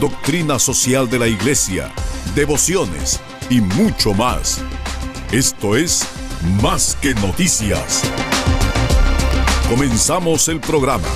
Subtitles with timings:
[0.00, 1.92] doctrina social de la Iglesia,
[2.34, 4.62] devociones y mucho más.
[5.30, 6.08] Esto es
[6.62, 8.02] Más que noticias.
[9.68, 11.06] Comenzamos el programa.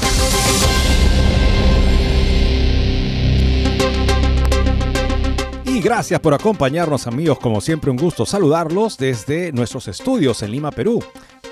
[5.64, 10.70] Y gracias por acompañarnos amigos, como siempre un gusto saludarlos desde nuestros estudios en Lima,
[10.70, 11.02] Perú.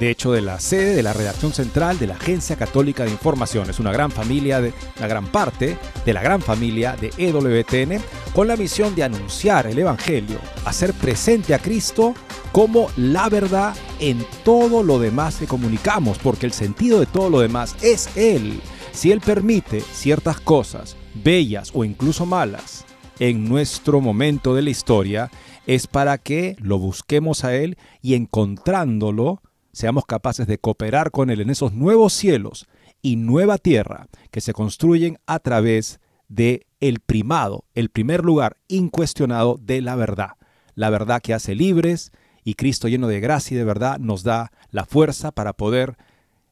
[0.03, 3.71] De hecho, de la sede de la redacción central de la Agencia Católica de Información.
[3.71, 8.03] Es una gran familia, de, una gran parte de la gran familia de EWTN
[8.35, 12.17] con la misión de anunciar el Evangelio, hacer presente a Cristo
[12.51, 17.39] como la verdad en todo lo demás que comunicamos, porque el sentido de todo lo
[17.39, 18.61] demás es Él.
[18.91, 22.85] Si Él permite ciertas cosas, bellas o incluso malas,
[23.21, 25.31] en nuestro momento de la historia,
[25.69, 29.41] es para que lo busquemos a Él y encontrándolo,
[29.73, 32.69] seamos capaces de cooperar con Él en esos nuevos cielos
[33.01, 39.59] y nueva tierra que se construyen a través de el primado, el primer lugar incuestionado
[39.61, 40.33] de la verdad.
[40.75, 42.13] La verdad que hace libres
[42.45, 45.97] y Cristo lleno de gracia y de verdad nos da la fuerza para poder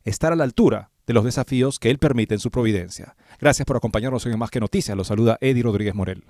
[0.05, 3.17] estar a la altura de los desafíos que Él permite en su providencia.
[3.41, 4.97] Gracias por acompañarnos hoy en Más que Noticias.
[4.97, 6.25] Los saluda Eddie Rodríguez Morel.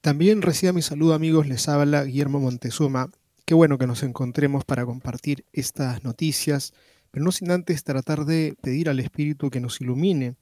[0.00, 3.10] También reciba mi saludo amigos, les habla Guillermo Montezuma.
[3.46, 6.74] Qué bueno que nos encontremos para compartir estas noticias,
[7.12, 10.34] pero no sin antes tratar de pedir al Espíritu que nos ilumine.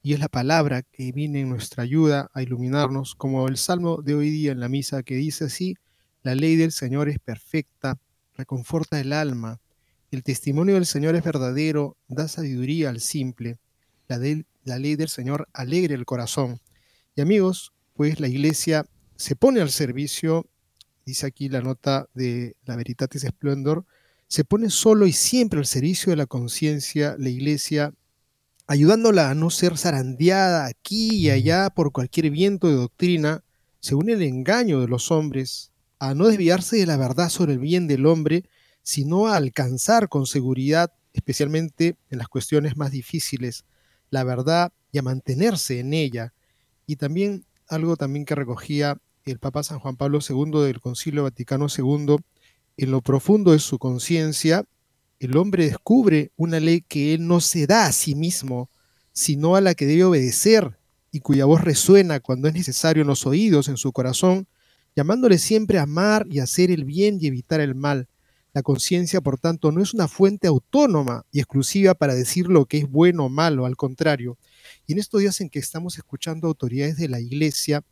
[0.00, 4.14] Y es la palabra que viene en nuestra ayuda a iluminarnos, como el salmo de
[4.14, 5.74] hoy día en la misa que dice así,
[6.22, 7.98] la ley del Señor es perfecta,
[8.36, 9.60] reconforta el alma,
[10.12, 13.58] el testimonio del Señor es verdadero, da sabiduría al simple,
[14.06, 14.20] la,
[14.62, 16.60] la ley del Señor alegra el corazón.
[17.16, 18.86] Y amigos, pues la iglesia
[19.16, 20.46] se pone al servicio
[21.04, 23.84] dice aquí la nota de la Veritatis Splendor,
[24.28, 27.92] se pone solo y siempre al servicio de la conciencia, la iglesia,
[28.66, 33.44] ayudándola a no ser zarandeada aquí y allá por cualquier viento de doctrina,
[33.80, 37.86] según el engaño de los hombres, a no desviarse de la verdad sobre el bien
[37.86, 38.44] del hombre,
[38.82, 43.64] sino a alcanzar con seguridad, especialmente en las cuestiones más difíciles,
[44.10, 46.32] la verdad y a mantenerse en ella.
[46.86, 48.98] Y también algo también que recogía
[49.30, 52.16] el Papa San Juan Pablo II del Concilio Vaticano II,
[52.76, 54.64] en lo profundo de su conciencia,
[55.20, 58.70] el hombre descubre una ley que él no se da a sí mismo,
[59.12, 60.78] sino a la que debe obedecer
[61.12, 64.48] y cuya voz resuena cuando es necesario en los oídos, en su corazón,
[64.96, 68.08] llamándole siempre a amar y hacer el bien y evitar el mal.
[68.54, 72.78] La conciencia, por tanto, no es una fuente autónoma y exclusiva para decir lo que
[72.78, 74.38] es bueno o malo, al contrario.
[74.86, 77.82] Y en estos días en que estamos escuchando autoridades de la Iglesia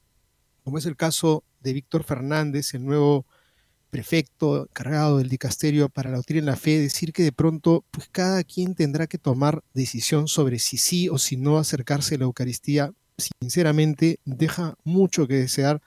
[0.64, 3.26] como es el caso de Víctor Fernández, el nuevo
[3.90, 8.08] prefecto encargado del dicasterio para la doctrina en la fe, decir que de pronto pues
[8.10, 12.24] cada quien tendrá que tomar decisión sobre si sí o si no acercarse a la
[12.24, 12.92] Eucaristía,
[13.40, 15.82] sinceramente deja mucho que desear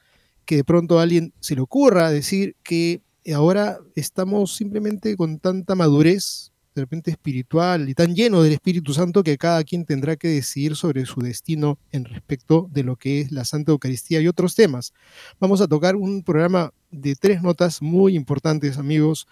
[0.46, 3.02] que de pronto a alguien se le ocurra decir que
[3.34, 9.24] ahora estamos simplemente con tanta madurez de repente espiritual y tan lleno del Espíritu Santo
[9.24, 13.32] que cada quien tendrá que decidir sobre su destino en respecto de lo que es
[13.32, 14.94] la Santa Eucaristía y otros temas.
[15.40, 19.28] Vamos a tocar un programa de tres notas muy importantes, amigos,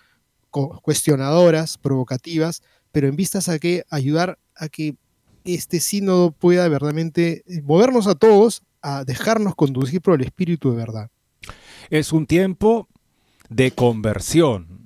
[0.50, 2.62] cuestionadoras, provocativas,
[2.92, 4.96] pero en vistas a que ayudar a que
[5.44, 11.10] este sínodo pueda verdaderamente movernos a todos a dejarnos conducir por el Espíritu de verdad.
[11.90, 12.88] Es un tiempo
[13.50, 14.81] de conversión,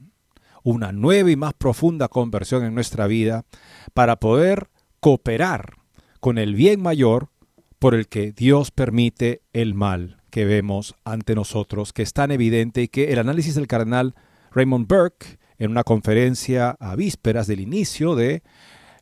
[0.65, 3.45] una nueva y más profunda conversión en nuestra vida
[3.93, 4.69] para poder
[4.99, 5.77] cooperar
[6.19, 7.29] con el bien mayor
[7.77, 12.81] por el que Dios permite el mal que vemos ante nosotros, que es tan evidente
[12.81, 14.15] y que el análisis del cardenal
[14.51, 18.41] Raymond Burke en una conferencia a vísperas del inicio de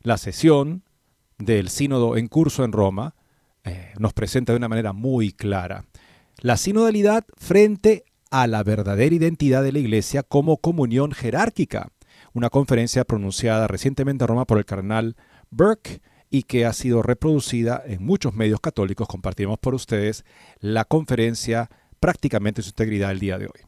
[0.02, 0.84] la sesión
[1.38, 3.14] del sínodo en curso en Roma,
[3.64, 5.86] eh, nos presenta de una manera muy clara.
[6.40, 11.92] La sinodalidad frente a la verdadera identidad de la Iglesia como comunión jerárquica,
[12.32, 15.14] una conferencia pronunciada recientemente en Roma por el cardenal
[15.50, 16.00] Burke
[16.30, 19.06] y que ha sido reproducida en muchos medios católicos.
[19.06, 20.24] Compartimos por ustedes
[20.58, 21.70] la conferencia
[22.00, 23.60] prácticamente en su integridad el día de hoy.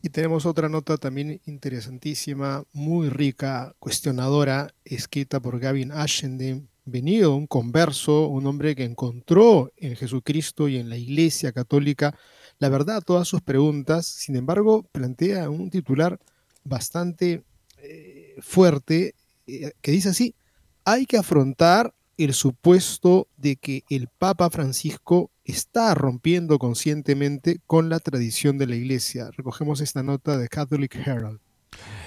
[0.00, 7.48] Y tenemos otra nota también interesantísima, muy rica, cuestionadora, escrita por Gavin Ashenden, venido un
[7.48, 12.16] converso, un hombre que encontró en Jesucristo y en la Iglesia Católica
[12.60, 14.06] la verdad a todas sus preguntas.
[14.06, 16.20] Sin embargo, plantea un titular
[16.62, 17.42] bastante
[17.78, 19.14] eh, fuerte
[19.46, 20.34] eh, que dice así,
[20.84, 27.98] hay que afrontar el supuesto de que el Papa Francisco está rompiendo conscientemente con la
[27.98, 29.30] tradición de la Iglesia.
[29.36, 31.40] Recogemos esta nota de Catholic Herald.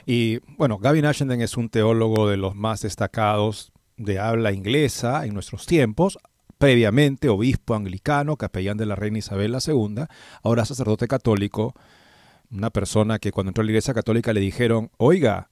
[0.06, 5.34] Y bueno, Gavin Ashenden es un teólogo de los más destacados de habla inglesa en
[5.34, 6.20] nuestros tiempos,
[6.64, 10.06] previamente obispo anglicano, capellán de la reina Isabel II,
[10.44, 11.76] ahora sacerdote católico,
[12.50, 15.50] una persona que cuando entró a la iglesia católica le dijeron, oiga,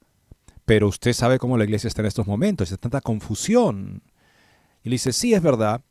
[0.64, 4.02] pero usted sabe cómo la iglesia está en estos momentos, hay tanta confusión.
[4.82, 5.82] Y le dice, sí, es verdad,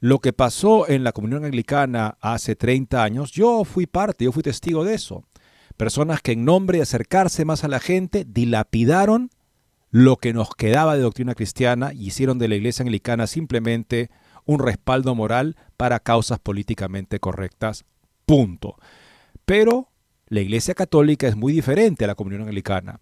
[0.00, 4.42] lo que pasó en la comunión anglicana hace 30 años, yo fui parte, yo fui
[4.42, 5.24] testigo de eso.
[5.78, 9.30] Personas que en nombre de acercarse más a la gente dilapidaron
[9.90, 14.10] lo que nos quedaba de doctrina cristiana y hicieron de la iglesia anglicana simplemente
[14.48, 17.84] un respaldo moral para causas políticamente correctas.
[18.24, 18.76] Punto.
[19.44, 19.90] Pero
[20.28, 22.98] la iglesia católica es muy diferente a la comunión anglicana.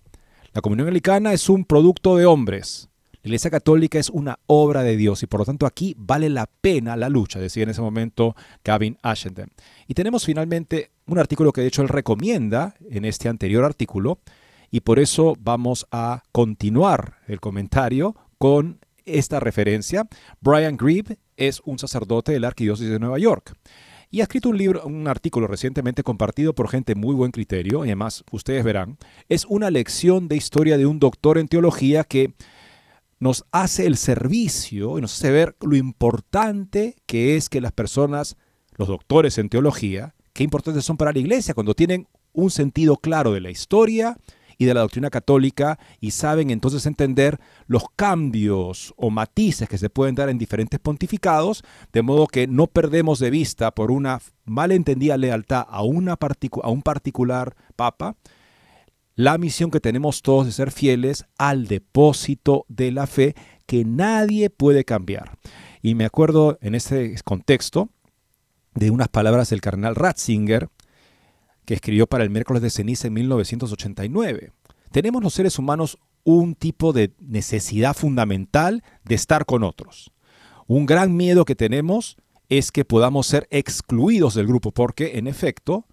[0.52, 2.88] La comunión anglicana es un producto de hombres.
[3.22, 6.46] La iglesia católica es una obra de Dios y por lo tanto aquí vale la
[6.46, 8.34] pena la lucha, decía en ese momento
[8.64, 9.52] Gavin Ashenden.
[9.86, 14.18] Y tenemos finalmente un artículo que de hecho él recomienda en este anterior artículo
[14.72, 20.06] y por eso vamos a continuar el comentario con esta referencia.
[20.40, 23.56] Brian Grieve es un sacerdote de la Arquidiócesis de Nueva York
[24.10, 27.88] y ha escrito un libro, un artículo recientemente compartido por gente muy buen criterio, y
[27.88, 28.98] además ustedes verán,
[29.28, 32.34] es una lección de historia de un doctor en teología que
[33.18, 38.36] nos hace el servicio y nos hace ver lo importante que es que las personas,
[38.76, 43.32] los doctores en teología, qué importantes son para la iglesia cuando tienen un sentido claro
[43.32, 44.16] de la historia
[44.58, 49.90] y de la doctrina católica y saben entonces entender los cambios o matices que se
[49.90, 51.62] pueden dar en diferentes pontificados,
[51.92, 56.16] de modo que no perdemos de vista por una malentendida lealtad a, una
[56.62, 58.16] a un particular papa,
[59.14, 64.50] la misión que tenemos todos de ser fieles al depósito de la fe que nadie
[64.50, 65.38] puede cambiar.
[65.82, 67.88] Y me acuerdo en ese contexto
[68.74, 70.68] de unas palabras del cardenal Ratzinger,
[71.66, 74.52] que escribió para el miércoles de ceniza en 1989.
[74.92, 80.12] Tenemos los seres humanos un tipo de necesidad fundamental de estar con otros.
[80.66, 82.16] Un gran miedo que tenemos
[82.48, 85.86] es que podamos ser excluidos del grupo, porque en efecto,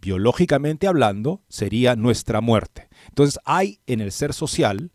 [0.00, 2.88] biológicamente hablando, sería nuestra muerte.
[3.08, 4.92] Entonces hay en el ser social,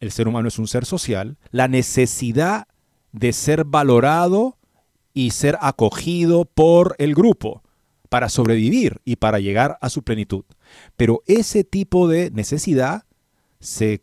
[0.00, 2.68] el ser humano es un ser social, la necesidad
[3.12, 4.58] de ser valorado
[5.14, 7.62] y ser acogido por el grupo
[8.08, 10.44] para sobrevivir y para llegar a su plenitud.
[10.96, 13.04] Pero ese tipo de necesidad
[13.60, 14.02] se,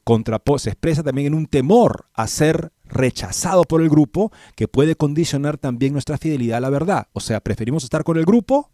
[0.66, 5.94] expresa también en un temor a ser rechazado por el grupo que puede condicionar también
[5.94, 7.08] nuestra fidelidad a la verdad.
[7.14, 8.70] O sea, preferimos estar con el grupo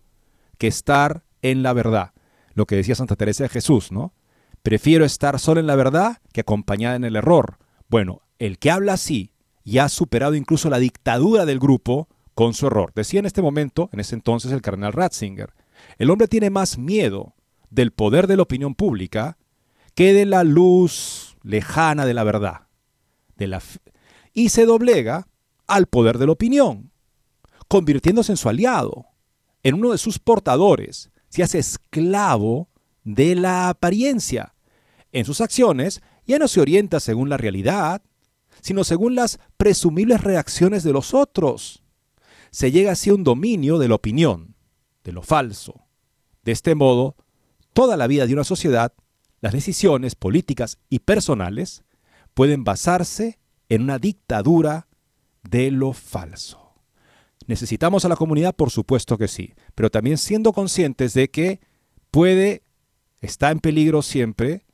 [0.58, 2.14] que estar en la verdad.
[2.54, 4.14] Lo que decía Santa Teresa de Jesús, ¿no?
[4.64, 7.58] Prefiero estar solo en la verdad que acompañada en el error.
[7.90, 9.34] Bueno, el que habla así
[9.64, 12.92] y ha superado incluso la dictadura del grupo, con su error.
[12.96, 15.54] Decía en este momento, en ese entonces, el cardenal Ratzinger,
[15.98, 17.36] el hombre tiene más miedo
[17.70, 19.38] del poder de la opinión pública
[19.96, 22.68] que de la luz lejana de la verdad.
[23.36, 23.62] De la
[24.34, 25.28] y se doblega
[25.68, 26.92] al poder de la opinión,
[27.68, 29.08] convirtiéndose en su aliado,
[29.64, 32.70] en uno de sus portadores, se hace esclavo
[33.04, 34.54] de la apariencia.
[35.12, 38.02] En sus acciones ya no se orienta según la realidad,
[38.62, 41.81] sino según las presumibles reacciones de los otros
[42.52, 44.56] se llega así a un dominio de la opinión,
[45.04, 45.88] de lo falso.
[46.44, 47.16] De este modo,
[47.74, 48.94] toda la vida de una sociedad,
[49.40, 51.84] las decisiones políticas y personales
[52.34, 53.40] pueden basarse
[53.70, 54.88] en una dictadura
[55.44, 56.74] de lo falso.
[57.48, 58.54] ¿Necesitamos a la comunidad?
[58.54, 61.62] Por supuesto que sí, pero también siendo conscientes de que
[62.12, 62.64] puede,
[63.22, 64.66] está en peligro siempre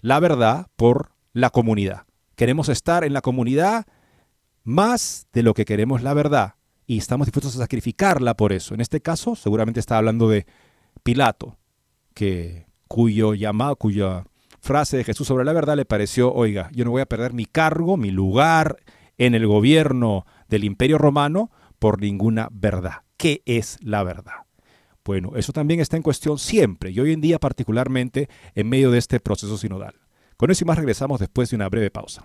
[0.00, 2.06] la verdad por la comunidad.
[2.36, 3.86] Queremos estar en la comunidad
[4.62, 6.54] más de lo que queremos la verdad
[6.86, 8.74] y estamos dispuestos a sacrificarla por eso.
[8.74, 10.46] En este caso, seguramente está hablando de
[11.02, 11.58] Pilato,
[12.14, 14.24] que, cuyo llamado, cuya
[14.60, 17.44] frase de Jesús sobre la verdad le pareció, oiga, yo no voy a perder mi
[17.44, 18.78] cargo, mi lugar
[19.18, 23.02] en el gobierno del imperio romano por ninguna verdad.
[23.16, 24.44] ¿Qué es la verdad?
[25.04, 28.98] Bueno, eso también está en cuestión siempre y hoy en día particularmente en medio de
[28.98, 29.94] este proceso sinodal.
[30.36, 32.24] Con eso y más regresamos después de una breve pausa.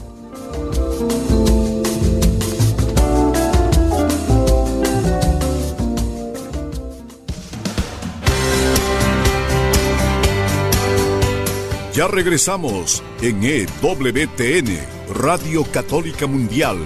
[12.01, 16.79] Ya regresamos en EWTN, Radio Católica Mundial,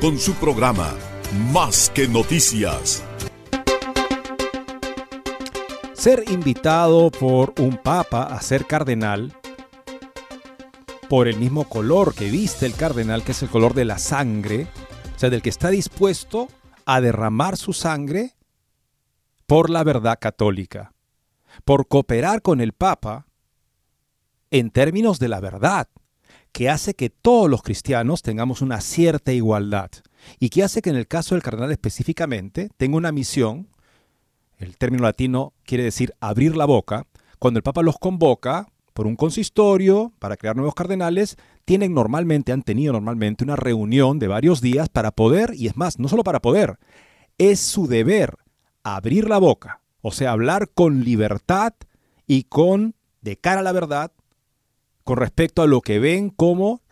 [0.00, 0.92] con su programa
[1.52, 3.04] Más que Noticias.
[5.92, 9.36] Ser invitado por un papa a ser cardenal,
[11.08, 14.66] por el mismo color que viste el cardenal, que es el color de la sangre,
[15.14, 16.48] o sea, del que está dispuesto
[16.86, 18.34] a derramar su sangre
[19.46, 20.92] por la verdad católica,
[21.64, 23.26] por cooperar con el papa,
[24.50, 25.88] en términos de la verdad,
[26.52, 29.90] que hace que todos los cristianos tengamos una cierta igualdad
[30.38, 33.68] y que hace que en el caso del cardenal específicamente tenga una misión,
[34.58, 37.06] el término latino quiere decir abrir la boca,
[37.38, 41.36] cuando el Papa los convoca por un consistorio para crear nuevos cardenales,
[41.66, 45.98] tienen normalmente, han tenido normalmente una reunión de varios días para poder, y es más,
[45.98, 46.78] no solo para poder,
[47.36, 48.38] es su deber
[48.82, 51.74] abrir la boca, o sea, hablar con libertad
[52.26, 54.12] y con, de cara a la verdad,
[55.06, 56.82] con respecto a lo que ven como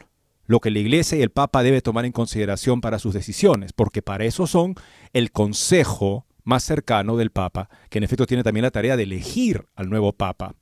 [0.47, 4.03] lo que la Iglesia y el Papa debe tomar en consideración para sus decisiones, porque
[4.03, 4.77] para eso son
[5.13, 9.67] el consejo más cercano del Papa, que en efecto tiene también la tarea de elegir
[9.75, 10.55] al nuevo Papa.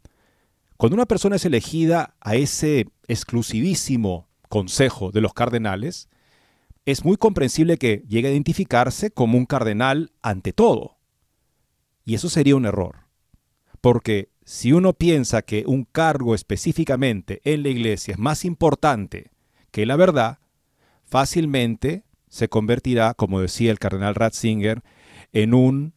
[0.78, 6.08] Cuando una persona es elegida a ese exclusivísimo consejo de los cardenales,
[6.86, 10.96] es muy comprensible que llegue a identificarse como un cardenal ante todo.
[12.06, 13.00] Y eso sería un error,
[13.82, 19.30] porque si uno piensa que un cargo específicamente en la iglesia es más importante
[19.70, 20.38] que la verdad,
[21.04, 24.82] fácilmente se convertirá, como decía el cardenal Ratzinger,
[25.32, 25.94] en un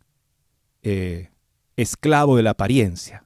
[0.84, 1.30] eh,
[1.78, 3.26] esclavo de la apariencia,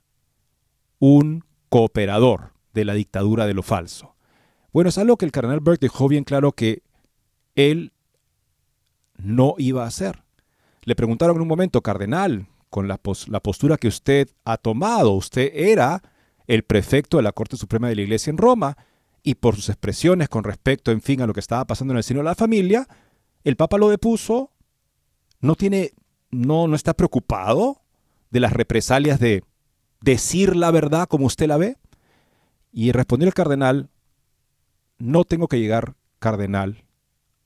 [1.00, 4.16] un cooperador de la dictadura de lo falso.
[4.72, 6.84] Bueno, es algo que el cardenal Burke dejó bien claro que
[7.56, 7.92] él
[9.18, 10.24] no iba a hacer.
[10.84, 15.12] Le preguntaron en un momento, cardenal, con la, postura que usted ha tomado.
[15.14, 16.02] Usted era
[16.48, 18.78] el prefecto de la Corte Suprema de la Iglesia en Roma
[19.24, 22.04] y por sus expresiones con respecto, en fin, a lo que estaba pasando en el
[22.04, 22.88] seno de la familia,
[23.44, 24.52] el Papa lo depuso,
[25.42, 25.92] no tiene,
[26.32, 27.82] no, no está preocupado
[28.30, 29.44] de las represalias de
[30.02, 31.78] decir la verdad como usted la ve.
[32.72, 33.90] Y respondió el cardenal,
[35.00, 36.86] no tengo que llegar, cardenal,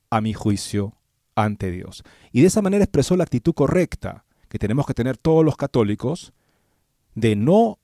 [0.09, 0.97] a mi juicio
[1.35, 2.03] ante Dios.
[2.31, 6.31] Y de esa manera expresó la actitud correcta que tenemos que tener todos los católicos
[7.15, 7.79] de no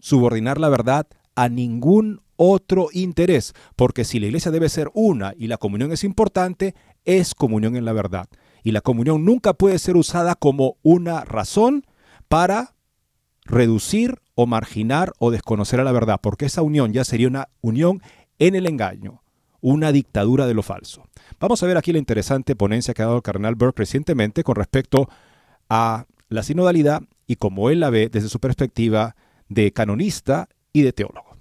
[0.00, 1.06] subordinar la verdad
[1.36, 6.02] a ningún otro interés, porque si la iglesia debe ser una y la comunión es
[6.02, 8.26] importante, es comunión en la verdad.
[8.64, 11.84] Y la comunión nunca puede ser usada como una razón
[12.26, 12.74] para
[13.44, 18.02] reducir o marginar o desconocer a la verdad, porque esa unión ya sería una unión
[18.40, 19.22] en el engaño,
[19.60, 21.04] una dictadura de lo falso.
[21.38, 24.56] Vamos a ver aquí la interesante ponencia que ha dado el cardenal Burke recientemente con
[24.56, 25.08] respecto
[25.68, 29.16] a la sinodalidad y como él la ve desde su perspectiva
[29.48, 31.36] de canonista y de teólogo.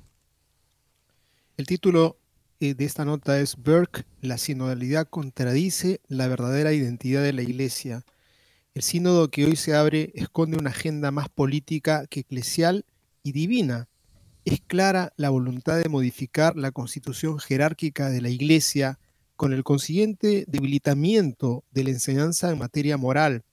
[1.57, 2.17] El título
[2.59, 8.03] eh, de esta nota es Burke, la sinodalidad contradice la verdadera identidad de la Iglesia.
[8.73, 12.85] El sínodo que hoy se abre esconde una agenda más política que eclesial
[13.23, 13.87] y divina.
[14.45, 18.99] Es clara la voluntad de modificar la constitución jerárquica de la Iglesia
[19.35, 23.43] con el consiguiente debilitamiento de la enseñanza en materia moral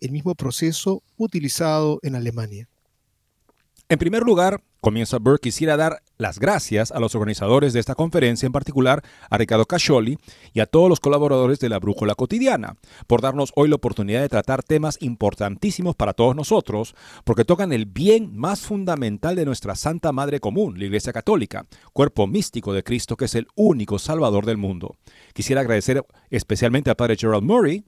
[0.00, 2.68] el mismo proceso utilizado en Alemania.
[3.90, 8.46] En primer lugar, comienza Burke, quisiera dar las gracias a los organizadores de esta conferencia,
[8.46, 10.16] en particular a Ricardo Cascioli
[10.52, 12.76] y a todos los colaboradores de la Brújula Cotidiana,
[13.08, 17.86] por darnos hoy la oportunidad de tratar temas importantísimos para todos nosotros, porque tocan el
[17.86, 23.16] bien más fundamental de nuestra Santa Madre Común, la Iglesia Católica, cuerpo místico de Cristo
[23.16, 24.94] que es el único Salvador del mundo.
[25.34, 27.82] Quisiera agradecer especialmente al Padre Gerald Murray,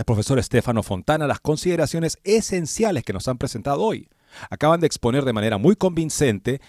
[0.00, 4.08] al profesor Estefano Fontana, las consideraciones esenciales que nos han presentado hoy
[4.48, 6.62] acaban de exponer de manera muy convincente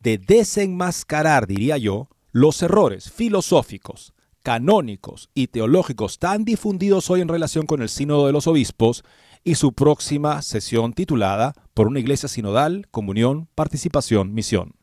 [0.00, 7.66] de desenmascarar, diría yo, los errores filosóficos, canónicos y teológicos tan difundidos hoy en relación
[7.66, 9.04] con el Sínodo de los Obispos
[9.44, 14.75] y su próxima sesión titulada Por una Iglesia Sinodal, Comunión, Participación, Misión.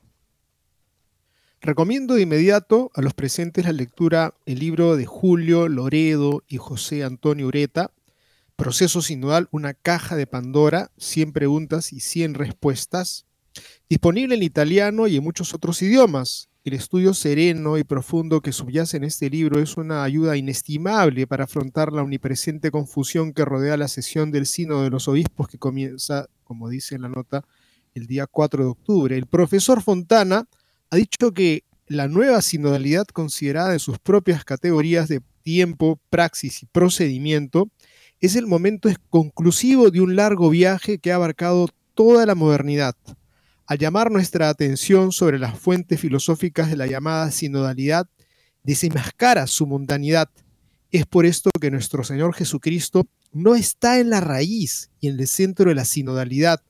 [1.66, 7.06] Recomiendo de inmediato a los presentes la lectura el libro de Julio Loredo y José
[7.06, 7.92] Antonio Ureta,
[8.58, 13.26] Proceso sinodal, una caja de Pandora, 100 preguntas y 100 respuestas,
[13.88, 16.50] disponible en italiano y en muchos otros idiomas.
[16.66, 21.46] El estudio sereno y profundo que subyace en este libro es una ayuda inestimable para
[21.46, 26.28] afrontar la omnipresente confusión que rodea la sesión del Sínodo de los Obispos que comienza,
[26.44, 27.46] como dice en la nota,
[27.94, 29.18] el día 4 de octubre.
[29.18, 30.46] El profesor Fontana
[30.94, 36.68] ha dicho que la nueva sinodalidad considerada en sus propias categorías de tiempo, praxis y
[36.68, 37.68] procedimiento
[38.20, 42.96] es el momento conclusivo de un largo viaje que ha abarcado toda la modernidad.
[43.66, 48.08] Al llamar nuestra atención sobre las fuentes filosóficas de la llamada sinodalidad,
[48.62, 50.30] desenmascara su mundanidad.
[50.92, 55.28] Es por esto que nuestro Señor Jesucristo no está en la raíz y en el
[55.28, 56.62] centro de la sinodalidad.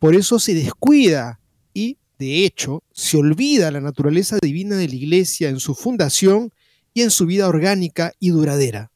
[0.00, 1.38] Por eso se descuida
[1.72, 6.52] y, de hecho, se olvida la naturaleza divina de la Iglesia en su fundación
[6.92, 8.92] y en su vida orgánica y duradera.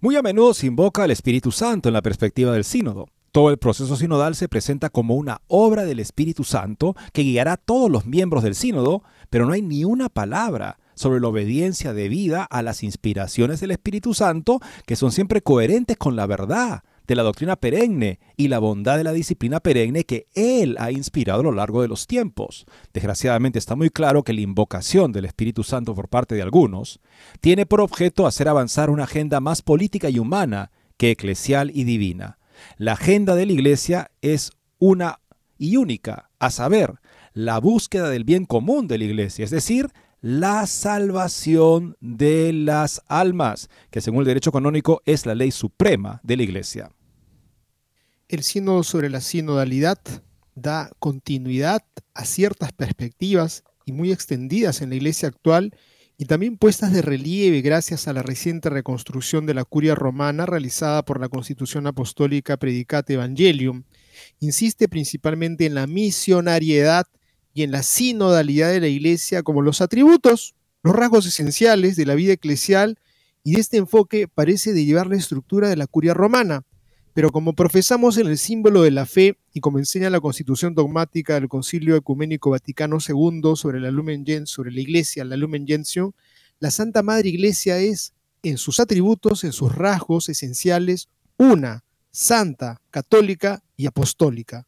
[0.00, 3.06] Muy a menudo se invoca al Espíritu Santo en la perspectiva del sínodo.
[3.30, 7.56] Todo el proceso sinodal se presenta como una obra del Espíritu Santo que guiará a
[7.56, 12.42] todos los miembros del sínodo, pero no hay ni una palabra sobre la obediencia debida
[12.42, 17.24] a las inspiraciones del Espíritu Santo que son siempre coherentes con la verdad de la
[17.24, 21.50] doctrina perenne y la bondad de la disciplina perenne que Él ha inspirado a lo
[21.50, 22.66] largo de los tiempos.
[22.94, 27.00] Desgraciadamente está muy claro que la invocación del Espíritu Santo por parte de algunos
[27.40, 32.38] tiene por objeto hacer avanzar una agenda más política y humana que eclesial y divina.
[32.76, 35.18] La agenda de la Iglesia es una
[35.58, 37.00] y única, a saber,
[37.32, 43.68] la búsqueda del bien común de la Iglesia, es decir, la salvación de las almas,
[43.90, 46.92] que según el derecho canónico es la ley suprema de la Iglesia.
[48.30, 49.98] El sínodo sobre la sinodalidad
[50.54, 51.82] da continuidad
[52.14, 55.76] a ciertas perspectivas y muy extendidas en la iglesia actual
[56.16, 61.04] y también puestas de relieve gracias a la reciente reconstrucción de la curia romana realizada
[61.04, 63.82] por la Constitución Apostólica Predicate Evangelium.
[64.38, 67.08] Insiste principalmente en la misionariedad
[67.52, 72.14] y en la sinodalidad de la iglesia como los atributos, los rasgos esenciales de la
[72.14, 72.96] vida eclesial
[73.42, 76.62] y este enfoque parece de llevar la estructura de la curia romana
[77.12, 81.34] pero como profesamos en el símbolo de la fe y como enseña la constitución dogmática
[81.34, 86.12] del Concilio Ecuménico Vaticano II sobre la Lumen sobre la Iglesia, la Lumen Gentium,
[86.60, 93.62] la Santa Madre Iglesia es, en sus atributos, en sus rasgos esenciales, una, santa, católica
[93.76, 94.66] y apostólica.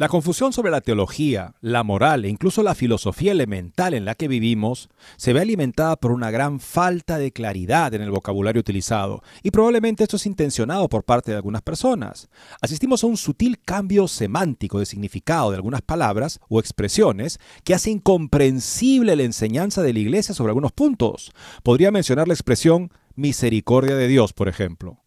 [0.00, 4.28] La confusión sobre la teología, la moral e incluso la filosofía elemental en la que
[4.28, 9.50] vivimos se ve alimentada por una gran falta de claridad en el vocabulario utilizado, y
[9.50, 12.30] probablemente esto es intencionado por parte de algunas personas.
[12.62, 17.90] Asistimos a un sutil cambio semántico de significado de algunas palabras o expresiones que hace
[17.90, 21.30] incomprensible la enseñanza de la Iglesia sobre algunos puntos.
[21.62, 24.98] Podría mencionar la expresión misericordia de Dios, por ejemplo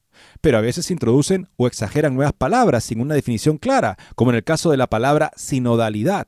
[0.43, 4.43] pero a veces introducen o exageran nuevas palabras sin una definición clara, como en el
[4.43, 6.27] caso de la palabra sinodalidad.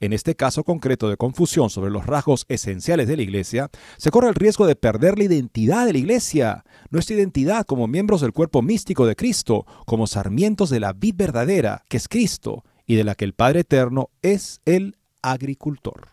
[0.00, 3.68] En este caso concreto de confusión sobre los rasgos esenciales de la Iglesia,
[3.98, 8.22] se corre el riesgo de perder la identidad de la Iglesia, nuestra identidad como miembros
[8.22, 12.94] del cuerpo místico de Cristo, como sarmientos de la vid verdadera, que es Cristo, y
[12.94, 16.08] de la que el Padre Eterno es el agricultor.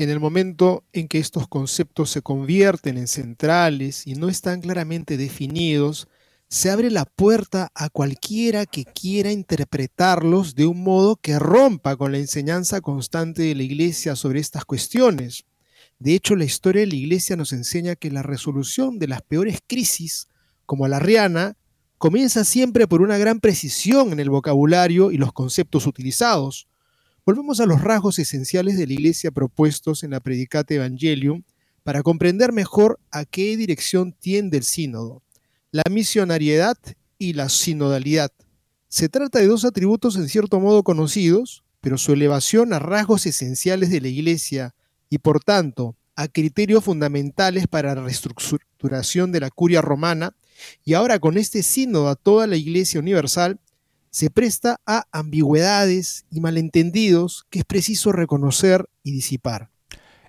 [0.00, 5.18] En el momento en que estos conceptos se convierten en centrales y no están claramente
[5.18, 6.08] definidos,
[6.48, 12.12] se abre la puerta a cualquiera que quiera interpretarlos de un modo que rompa con
[12.12, 15.44] la enseñanza constante de la Iglesia sobre estas cuestiones.
[15.98, 19.58] De hecho, la historia de la Iglesia nos enseña que la resolución de las peores
[19.66, 20.28] crisis,
[20.64, 21.58] como la riana,
[21.98, 26.69] comienza siempre por una gran precisión en el vocabulario y los conceptos utilizados.
[27.30, 31.44] Volvemos a los rasgos esenciales de la Iglesia propuestos en la Predicate Evangelium
[31.84, 35.22] para comprender mejor a qué dirección tiende el sínodo.
[35.70, 36.76] La misionariedad
[37.18, 38.32] y la sinodalidad.
[38.88, 43.90] Se trata de dos atributos en cierto modo conocidos, pero su elevación a rasgos esenciales
[43.90, 44.74] de la Iglesia
[45.08, 50.34] y por tanto a criterios fundamentales para la reestructuración de la curia romana
[50.84, 53.60] y ahora con este sínodo a toda la Iglesia universal,
[54.10, 59.70] se presta a ambigüedades y malentendidos que es preciso reconocer y disipar.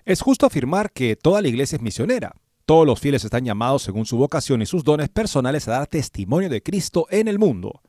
[0.04, 2.34] Es justo afirmar que toda la iglesia es misionera.
[2.64, 6.48] Todos los fieles están llamados según su vocación y sus dones personales a dar testimonio
[6.48, 7.82] de Cristo en el mundo.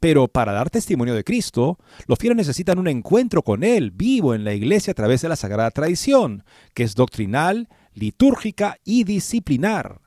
[0.00, 4.44] Pero para dar testimonio de Cristo, los fieles necesitan un encuentro con Él vivo en
[4.44, 10.00] la iglesia a través de la sagrada tradición, que es doctrinal, litúrgica y disciplinar.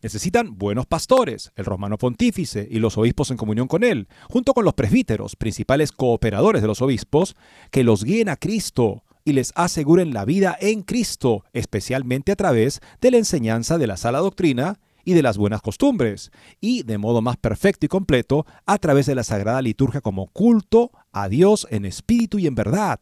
[0.00, 4.64] Necesitan buenos pastores, el romano pontífice y los obispos en comunión con él, junto con
[4.64, 7.34] los presbíteros, principales cooperadores de los obispos,
[7.72, 12.80] que los guíen a Cristo y les aseguren la vida en Cristo, especialmente a través
[13.00, 16.30] de la enseñanza de la sala doctrina y de las buenas costumbres,
[16.60, 20.92] y de modo más perfecto y completo a través de la sagrada liturgia como culto
[21.10, 23.00] a Dios en espíritu y en verdad.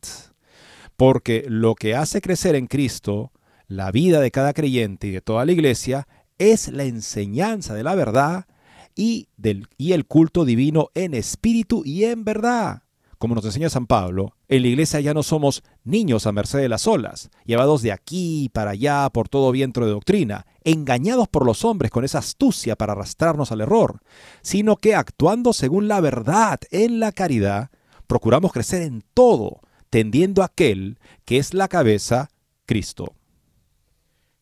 [0.96, 3.32] Porque lo que hace crecer en Cristo
[3.68, 6.06] la vida de cada creyente y de toda la iglesia
[6.38, 8.46] es la enseñanza de la verdad
[8.94, 12.82] y, del, y el culto divino en espíritu y en verdad.
[13.18, 16.68] Como nos enseña San Pablo, en la iglesia ya no somos niños a merced de
[16.68, 21.64] las olas, llevados de aquí para allá por todo viento de doctrina, engañados por los
[21.64, 24.02] hombres con esa astucia para arrastrarnos al error,
[24.42, 27.70] sino que actuando según la verdad en la caridad,
[28.06, 32.28] procuramos crecer en todo, tendiendo a aquel que es la cabeza,
[32.66, 33.14] Cristo.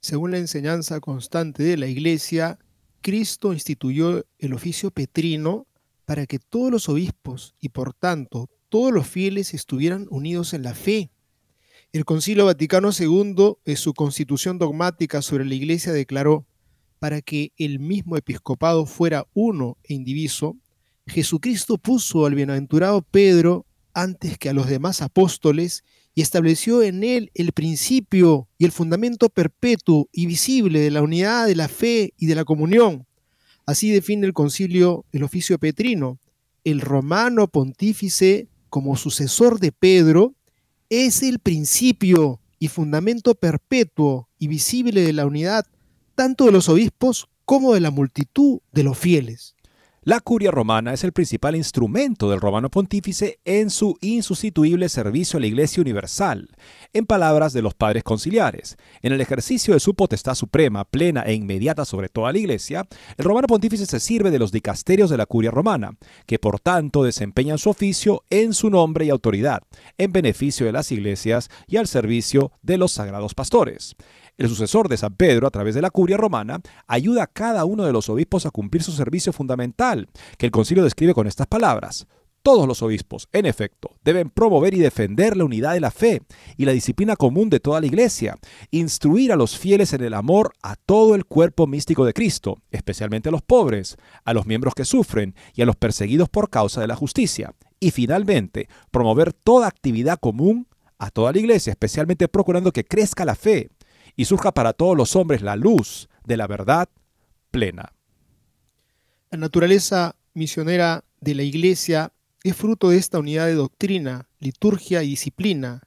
[0.04, 2.58] Según la enseñanza constante de la Iglesia,
[3.00, 5.66] Cristo instituyó el oficio petrino
[6.04, 10.74] para que todos los obispos y por tanto todos los fieles estuvieran unidos en la
[10.74, 11.10] fe.
[11.90, 16.46] El Concilio Vaticano II, en su constitución dogmática sobre la Iglesia, declaró,
[16.98, 20.58] para que el mismo episcopado fuera uno e indiviso,
[21.06, 23.64] Jesucristo puso al bienaventurado Pedro
[23.94, 25.82] antes que a los demás apóstoles
[26.14, 31.46] y estableció en él el principio y el fundamento perpetuo y visible de la unidad
[31.46, 33.06] de la fe y de la comunión.
[33.66, 36.18] Así define el concilio el oficio petrino.
[36.62, 40.34] El romano pontífice, como sucesor de Pedro,
[40.88, 45.66] es el principio y fundamento perpetuo y visible de la unidad
[46.14, 49.53] tanto de los obispos como de la multitud de los fieles.
[50.06, 55.40] La curia romana es el principal instrumento del romano pontífice en su insustituible servicio a
[55.40, 56.50] la Iglesia Universal,
[56.92, 58.76] en palabras de los padres conciliares.
[59.00, 62.86] En el ejercicio de su potestad suprema, plena e inmediata sobre toda la Iglesia,
[63.16, 67.02] el romano pontífice se sirve de los dicasterios de la curia romana, que por tanto
[67.02, 69.62] desempeñan su oficio en su nombre y autoridad,
[69.96, 73.96] en beneficio de las iglesias y al servicio de los sagrados pastores.
[74.36, 77.84] El sucesor de San Pedro, a través de la curia romana, ayuda a cada uno
[77.84, 82.08] de los obispos a cumplir su servicio fundamental, que el concilio describe con estas palabras.
[82.42, 86.20] Todos los obispos, en efecto, deben promover y defender la unidad de la fe
[86.56, 88.36] y la disciplina común de toda la Iglesia,
[88.72, 93.28] instruir a los fieles en el amor a todo el cuerpo místico de Cristo, especialmente
[93.28, 96.88] a los pobres, a los miembros que sufren y a los perseguidos por causa de
[96.88, 100.66] la justicia, y finalmente, promover toda actividad común
[100.98, 103.70] a toda la Iglesia, especialmente procurando que crezca la fe,
[104.16, 106.88] y surja para todos los hombres la luz de la verdad
[107.50, 107.92] plena.
[109.30, 115.10] La naturaleza misionera de la Iglesia es fruto de esta unidad de doctrina, liturgia y
[115.10, 115.82] disciplina.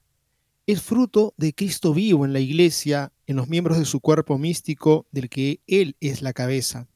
[0.66, 5.06] Es fruto de Cristo vivo en la Iglesia, en los miembros de su cuerpo místico
[5.12, 6.88] del que Él es la cabeza.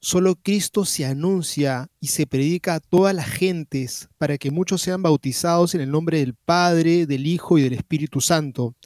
[0.00, 5.02] Solo Cristo se anuncia y se predica a todas las gentes para que muchos sean
[5.02, 8.76] bautizados en el nombre del Padre, del Hijo y del Espíritu Santo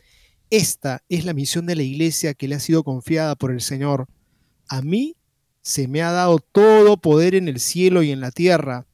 [0.50, 4.08] esta es la misión de la iglesia que le ha sido confiada por el Señor.
[4.68, 5.16] A mí
[5.62, 8.86] se me ha dado todo poder en el cielo y en la tierra.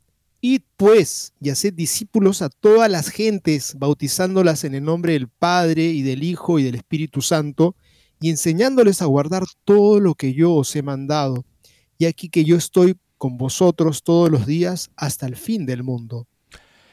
[0.42, 5.84] Id pues y haced discípulos a todas las gentes, bautizándolas en el nombre del Padre
[5.84, 7.74] y del Hijo y del Espíritu Santo,
[8.20, 11.46] y enseñándoles a guardar todo lo que yo os he mandado.
[11.96, 16.28] Y aquí que yo estoy con vosotros todos los días hasta el fin del mundo.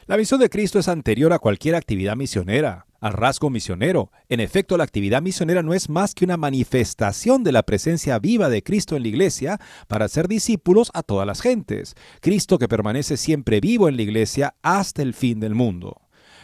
[0.06, 4.10] La misión de Cristo es anterior a cualquier actividad misionera al rasgo misionero.
[4.30, 8.48] En efecto, la actividad misionera no es más que una manifestación de la presencia viva
[8.48, 11.96] de Cristo en la iglesia para ser discípulos a todas las gentes.
[12.22, 16.00] Cristo que permanece siempre vivo en la iglesia hasta el fin del mundo.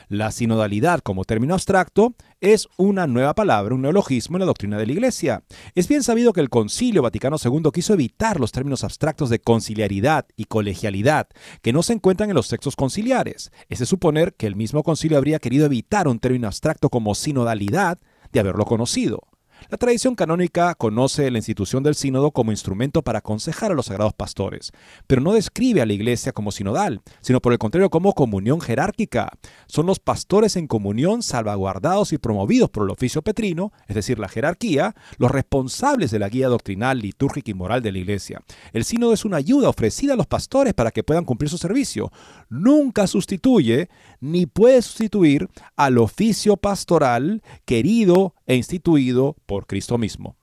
[0.08, 4.86] La sinodalidad como término abstracto es una nueva palabra, un neologismo en la doctrina de
[4.86, 5.42] la Iglesia.
[5.74, 10.26] Es bien sabido que el Concilio Vaticano II quiso evitar los términos abstractos de conciliaridad
[10.36, 11.28] y colegialidad,
[11.62, 13.52] que no se encuentran en los textos conciliares.
[13.68, 17.98] Es de suponer que el mismo concilio habría querido evitar un término abstracto como sinodalidad
[18.32, 19.29] de haberlo conocido.
[19.68, 24.14] La tradición canónica conoce la institución del sínodo como instrumento para aconsejar a los sagrados
[24.14, 24.72] pastores,
[25.06, 29.30] pero no describe a la iglesia como sinodal, sino por el contrario como comunión jerárquica.
[29.66, 34.28] Son los pastores en comunión salvaguardados y promovidos por el oficio petrino, es decir, la
[34.28, 38.40] jerarquía, los responsables de la guía doctrinal, litúrgica y moral de la iglesia.
[38.72, 42.10] El sínodo es una ayuda ofrecida a los pastores para que puedan cumplir su servicio.
[42.50, 43.88] Nunca sustituye
[44.20, 50.36] ni puede sustituir al oficio pastoral querido e instituido por Cristo mismo.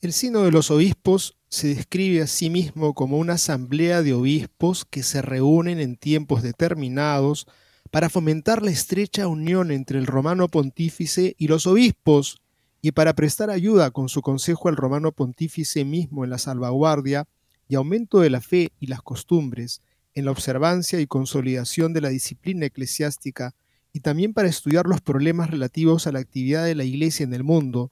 [0.00, 4.84] El Sínodo de los Obispos se describe a sí mismo como una asamblea de obispos
[4.84, 7.48] que se reúnen en tiempos determinados
[7.90, 12.40] para fomentar la estrecha unión entre el romano pontífice y los obispos
[12.80, 17.26] y para prestar ayuda con su consejo al romano pontífice mismo en la salvaguardia
[17.66, 19.82] y aumento de la fe y las costumbres,
[20.14, 23.54] en la observancia y consolidación de la disciplina eclesiástica
[23.92, 27.44] y también para estudiar los problemas relativos a la actividad de la Iglesia en el
[27.44, 27.90] mundo,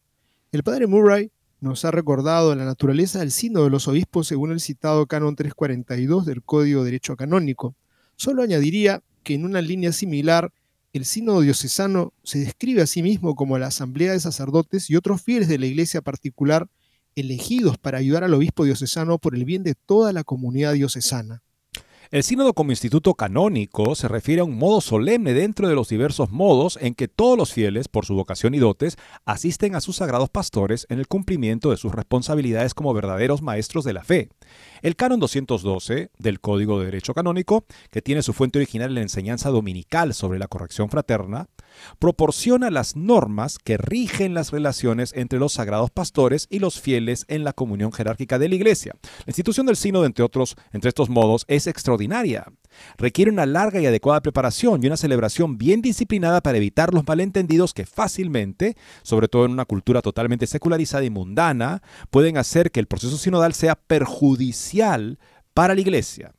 [0.52, 4.60] el padre Murray nos ha recordado la naturaleza del sínodo de los obispos según el
[4.60, 7.74] citado canon 342 del Código de Derecho Canónico.
[8.16, 10.52] Solo añadiría que en una línea similar,
[10.92, 15.22] el sínodo diocesano se describe a sí mismo como la asamblea de sacerdotes y otros
[15.22, 16.68] fieles de la iglesia particular
[17.16, 21.42] elegidos para ayudar al obispo diocesano por el bien de toda la comunidad diocesana.
[22.12, 26.30] El sínodo como instituto canónico se refiere a un modo solemne dentro de los diversos
[26.30, 30.30] modos en que todos los fieles, por su vocación y dotes, asisten a sus sagrados
[30.30, 34.28] pastores en el cumplimiento de sus responsabilidades como verdaderos maestros de la fe.
[34.82, 39.02] El canon 212 del Código de Derecho Canónico, que tiene su fuente original en la
[39.02, 41.48] enseñanza dominical sobre la corrección fraterna,
[41.98, 47.44] proporciona las normas que rigen las relaciones entre los sagrados pastores y los fieles en
[47.44, 48.94] la comunión jerárquica de la Iglesia.
[49.02, 52.46] La institución del sínodo, entre otros, entre estos modos, es extraordinaria.
[52.98, 57.74] Requiere una larga y adecuada preparación y una celebración bien disciplinada para evitar los malentendidos
[57.74, 62.86] que fácilmente, sobre todo en una cultura totalmente secularizada y mundana, pueden hacer que el
[62.86, 65.18] proceso sinodal sea perjudicial
[65.54, 66.35] para la Iglesia.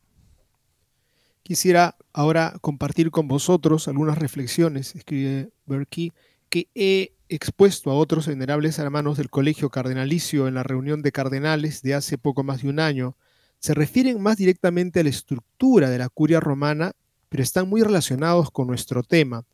[1.48, 6.12] Quisiera ahora compartir con vosotros algunas reflexiones, escribe Berkey,
[6.50, 11.82] que he expuesto a otros venerables hermanos del Colegio Cardenalicio en la reunión de cardenales
[11.84, 13.16] de hace poco más de un año,
[13.60, 16.92] se refieren más directamente a la estructura de la curia romana,
[17.30, 19.46] pero están muy relacionados con nuestro tema.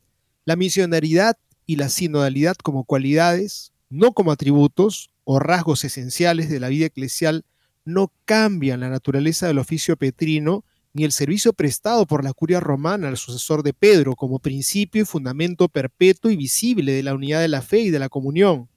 [0.46, 6.70] La misionaridad y la sinodalidad como cualidades, no como atributos o rasgos esenciales de la
[6.70, 7.46] vida eclesial,
[7.86, 13.08] no cambian la naturaleza del oficio petrino ni el servicio prestado por la curia romana
[13.08, 17.48] al sucesor de Pedro como principio y fundamento perpetuo y visible de la unidad de
[17.48, 18.70] la fe y de la comunión.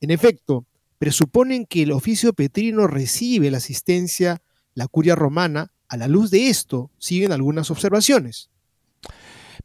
[0.00, 0.66] En efecto,
[0.98, 4.40] presuponen que el oficio petrino recibe la asistencia
[4.74, 8.50] la curia romana, a la luz de esto, siguen algunas observaciones.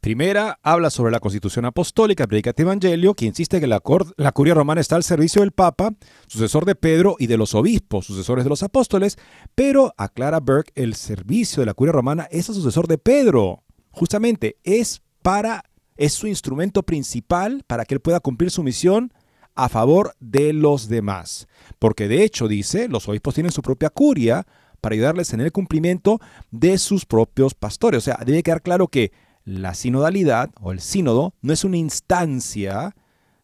[0.00, 3.82] Primera, habla sobre la constitución apostólica, predica evangelio, que insiste que la,
[4.16, 5.92] la, curia romana está al servicio del Papa,
[6.26, 9.18] sucesor de Pedro, y de los obispos, sucesores de los apóstoles,
[9.54, 13.62] pero aclara Burke, el servicio de la curia romana es el sucesor de Pedro.
[13.90, 15.64] Justamente es para,
[15.98, 19.12] es su instrumento principal para que él pueda cumplir su misión
[19.54, 21.46] a favor de los demás.
[21.78, 24.46] Porque de hecho, dice, los obispos tienen su propia curia,
[24.80, 27.98] para ayudarles en el cumplimiento de sus propios pastores.
[27.98, 29.12] O sea, debe quedar claro que
[29.44, 32.94] la sinodalidad o el sínodo no es una instancia,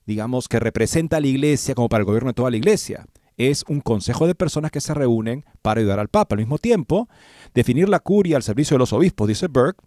[0.06, 3.06] digamos, que representa a la iglesia como para el gobierno de toda la iglesia.
[3.36, 6.34] Es un consejo de personas que se reúnen para ayudar al Papa.
[6.34, 7.08] Al mismo tiempo,
[7.54, 9.84] definir la curia al servicio de los obispos, dice Burke,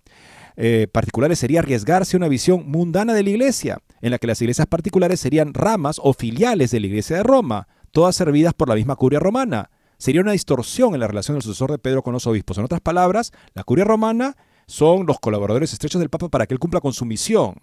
[0.56, 4.41] eh, particulares sería arriesgarse a una visión mundana de la iglesia, en la que las
[4.41, 8.76] iglesias particulares serían ramas o filiales de la iglesia de Roma, todas servidas por la
[8.76, 9.69] misma curia romana
[10.00, 12.58] sería una distorsión en la relación del sucesor de Pedro con los obispos.
[12.58, 14.36] En otras palabras, la curia romana
[14.70, 17.56] son los colaboradores estrechos del Papa para que él cumpla con su misión.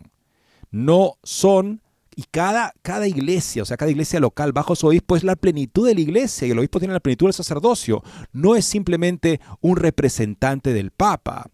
[0.73, 1.81] No son,
[2.17, 5.87] y cada, cada iglesia, o sea, cada iglesia local bajo su obispo es la plenitud
[5.87, 8.03] de la iglesia y el obispo tiene la plenitud del sacerdocio.
[8.33, 11.47] No es simplemente un representante del Papa.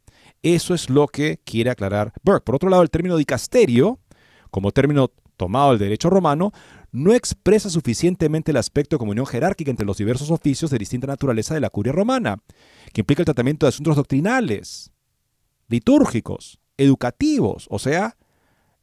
[0.42, 2.44] Eso es lo que quiere aclarar Burke.
[2.44, 4.00] Por otro lado, el término dicasterio,
[4.50, 6.52] como término tomado del derecho romano,
[6.92, 11.52] no expresa suficientemente el aspecto de comunión jerárquica entre los diversos oficios de distinta naturaleza
[11.52, 12.38] de la curia romana,
[12.94, 14.92] que implica el tratamiento de asuntos doctrinales,
[15.72, 18.16] litúrgicos, educativos, o sea,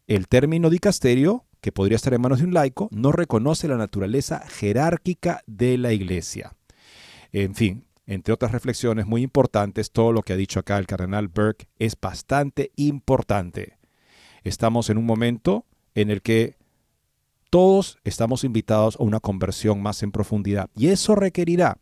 [0.07, 4.43] el término dicasterio, que podría estar en manos de un laico, no reconoce la naturaleza
[4.47, 6.55] jerárquica de la iglesia.
[7.31, 11.27] En fin, entre otras reflexiones muy importantes, todo lo que ha dicho acá el cardenal
[11.27, 13.77] Burke es bastante importante.
[14.43, 16.57] Estamos en un momento en el que
[17.51, 20.71] todos estamos invitados a una conversión más en profundidad.
[20.75, 21.77] Y eso requerirá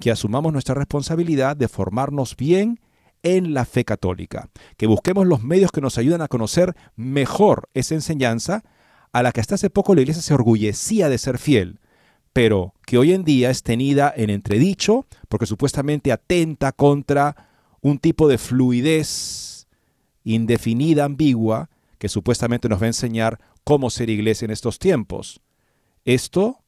[0.00, 2.80] que asumamos nuestra responsabilidad de formarnos bien
[3.22, 7.94] en la fe católica, que busquemos los medios que nos ayudan a conocer mejor esa
[7.94, 8.64] enseñanza,
[9.12, 11.80] a la que hasta hace poco la iglesia se orgullecía de ser fiel,
[12.32, 17.48] pero que hoy en día es tenida en entredicho porque supuestamente atenta contra
[17.80, 19.66] un tipo de fluidez
[20.24, 25.40] indefinida, ambigua, que supuestamente nos va a enseñar cómo ser iglesia en estos tiempos.
[26.04, 26.62] Esto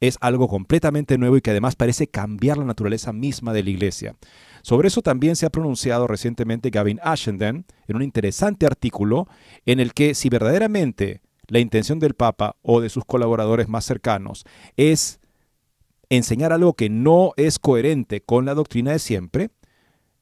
[0.00, 4.16] es algo completamente nuevo y que además parece cambiar la naturaleza misma de la iglesia.
[4.62, 9.28] Sobre eso también se ha pronunciado recientemente Gavin Ashenden en un interesante artículo
[9.66, 14.44] en el que si verdaderamente la intención del Papa o de sus colaboradores más cercanos
[14.76, 15.20] es
[16.08, 19.50] enseñar algo que no es coherente con la doctrina de siempre,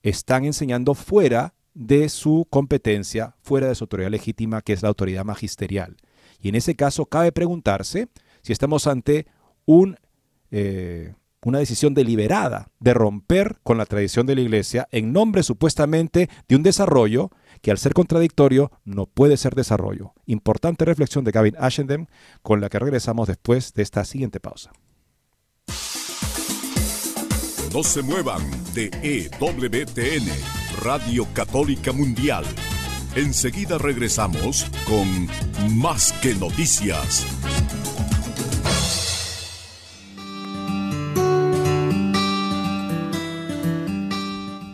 [0.03, 5.24] están enseñando fuera de su competencia, fuera de su autoridad legítima, que es la autoridad
[5.24, 5.96] magisterial.
[6.40, 8.09] Y en ese caso cabe preguntarse
[8.42, 9.26] si estamos ante
[9.66, 9.96] un,
[10.50, 16.29] eh, una decisión deliberada de romper con la tradición de la Iglesia en nombre supuestamente
[16.48, 17.31] de un desarrollo
[17.62, 20.12] que al ser contradictorio no puede ser desarrollo.
[20.26, 22.09] Importante reflexión de Gavin Ashenden
[22.42, 24.72] con la que regresamos después de esta siguiente pausa.
[27.72, 28.42] No se muevan
[28.74, 30.26] de EWTN,
[30.83, 32.44] Radio Católica Mundial.
[33.14, 35.29] Enseguida regresamos con
[35.76, 37.26] Más que Noticias.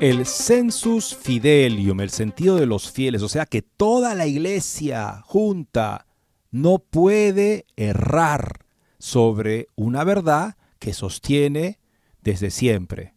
[0.00, 6.06] El sensus fidelium, el sentido de los fieles, o sea que toda la iglesia junta
[6.50, 8.64] no puede errar
[8.98, 11.80] sobre una verdad que sostiene
[12.22, 13.14] desde siempre.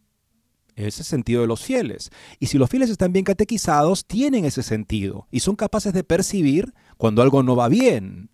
[0.76, 2.10] Ese sentido de los fieles.
[2.38, 6.74] Y si los fieles están bien catequizados, tienen ese sentido y son capaces de percibir
[6.98, 8.28] cuando algo no va bien.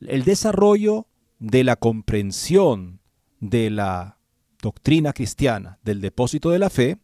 [0.00, 1.06] El desarrollo
[1.38, 3.00] de la comprensión
[3.38, 4.18] de la
[4.60, 6.98] doctrina cristiana, del depósito de la fe,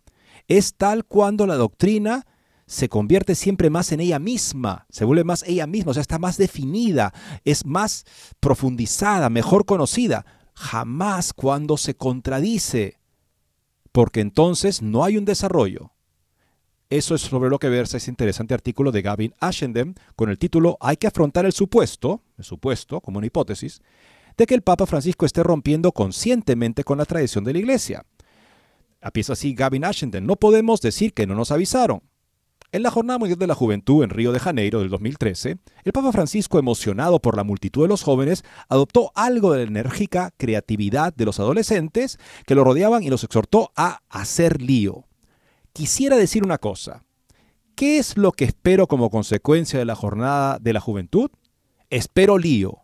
[0.49, 2.27] es tal cuando la doctrina
[2.67, 6.19] se convierte siempre más en ella misma, se vuelve más ella misma, o sea, está
[6.19, 7.13] más definida,
[7.45, 8.05] es más
[8.41, 12.99] profundizada, mejor conocida, jamás cuando se contradice,
[13.93, 15.93] porque entonces no hay un desarrollo.
[16.91, 20.77] Eso es sobre lo que versa ese interesante artículo de Gavin Ashenden con el título
[20.81, 23.81] Hay que afrontar el supuesto, el supuesto como una hipótesis,
[24.37, 28.05] de que el Papa Francisco esté rompiendo conscientemente con la tradición de la Iglesia.
[29.05, 30.27] Empieza así Gavin Ashenden.
[30.27, 32.03] No podemos decir que no nos avisaron.
[32.73, 36.11] En la Jornada Mundial de la Juventud en Río de Janeiro del 2013, el Papa
[36.11, 41.27] Francisco, emocionado por la multitud de los jóvenes, adoptó algo de la enérgica creatividad de
[41.27, 45.07] los adolescentes que lo rodeaban y los exhortó a hacer lío.
[45.73, 47.05] Quisiera decir una cosa.
[47.77, 51.31] ¿Qué es lo que espero como consecuencia de la Jornada de la Juventud?
[51.91, 52.81] Espero lío.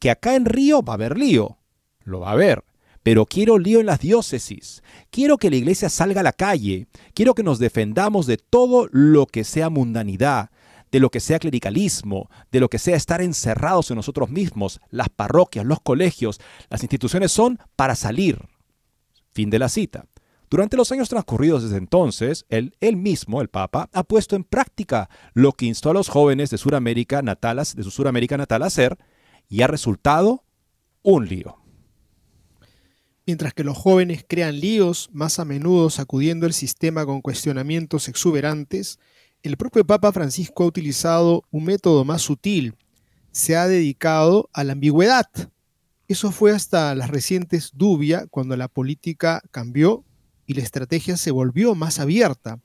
[0.00, 1.58] Que acá en Río va a haber lío.
[2.04, 2.64] Lo va a haber
[3.08, 4.82] pero quiero lío en las diócesis.
[5.08, 6.88] Quiero que la iglesia salga a la calle.
[7.14, 10.50] Quiero que nos defendamos de todo lo que sea mundanidad,
[10.92, 14.78] de lo que sea clericalismo, de lo que sea estar encerrados en nosotros mismos.
[14.90, 16.38] Las parroquias, los colegios,
[16.68, 18.46] las instituciones son para salir.
[19.32, 20.04] Fin de la cita.
[20.50, 25.08] Durante los años transcurridos desde entonces, él, él, mismo, el Papa, ha puesto en práctica
[25.32, 28.98] lo que instó a los jóvenes de Suramérica natal, de su Suramérica natal a hacer
[29.48, 30.44] y ha resultado
[31.02, 31.57] un lío.
[33.28, 38.98] Mientras que los jóvenes crean líos, más a menudo sacudiendo el sistema con cuestionamientos exuberantes,
[39.42, 42.74] el propio Papa Francisco ha utilizado un método más sutil,
[43.30, 45.26] se ha dedicado a la ambigüedad.
[46.08, 50.06] Eso fue hasta las recientes Dubia, cuando la política cambió
[50.46, 52.62] y la estrategia se volvió más abierta.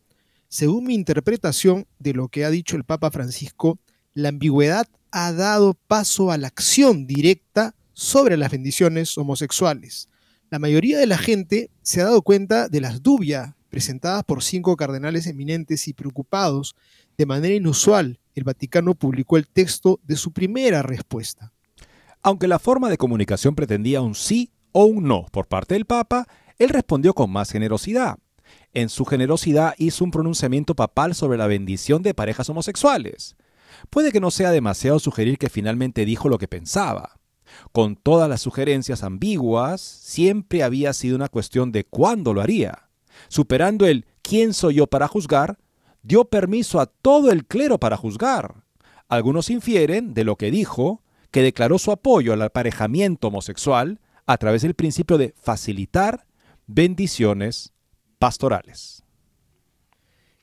[0.48, 3.80] Según mi interpretación de lo que ha dicho el Papa Francisco,
[4.14, 10.08] la ambigüedad ha dado paso a la acción directa sobre las bendiciones homosexuales.
[10.54, 14.78] La mayoría de la gente se ha dado cuenta de las dubias presentadas por cinco
[14.78, 16.76] cardenales eminentes y preocupados.
[17.18, 21.54] De manera inusual, el Vaticano publicó el texto de su primera respuesta.
[22.22, 26.28] Aunque la forma de comunicación pretendía un sí o un no por parte del Papa,
[26.60, 28.20] él respondió con más generosidad.
[28.76, 33.36] En su generosidad hizo un pronunciamiento papal sobre la bendición de parejas homosexuales.
[33.90, 37.23] Puede que no sea demasiado sugerir que finalmente dijo lo que pensaba.
[37.72, 42.90] Con todas las sugerencias ambiguas, siempre había sido una cuestión de cuándo lo haría.
[43.28, 45.58] Superando el ¿quién soy yo para juzgar?
[46.04, 48.64] dio permiso a todo el clero para juzgar.
[49.08, 51.02] Algunos infieren de lo que dijo
[51.32, 56.26] que declaró su apoyo al aparejamiento homosexual a través del principio de facilitar
[56.68, 57.74] bendiciones
[58.20, 59.04] pastorales.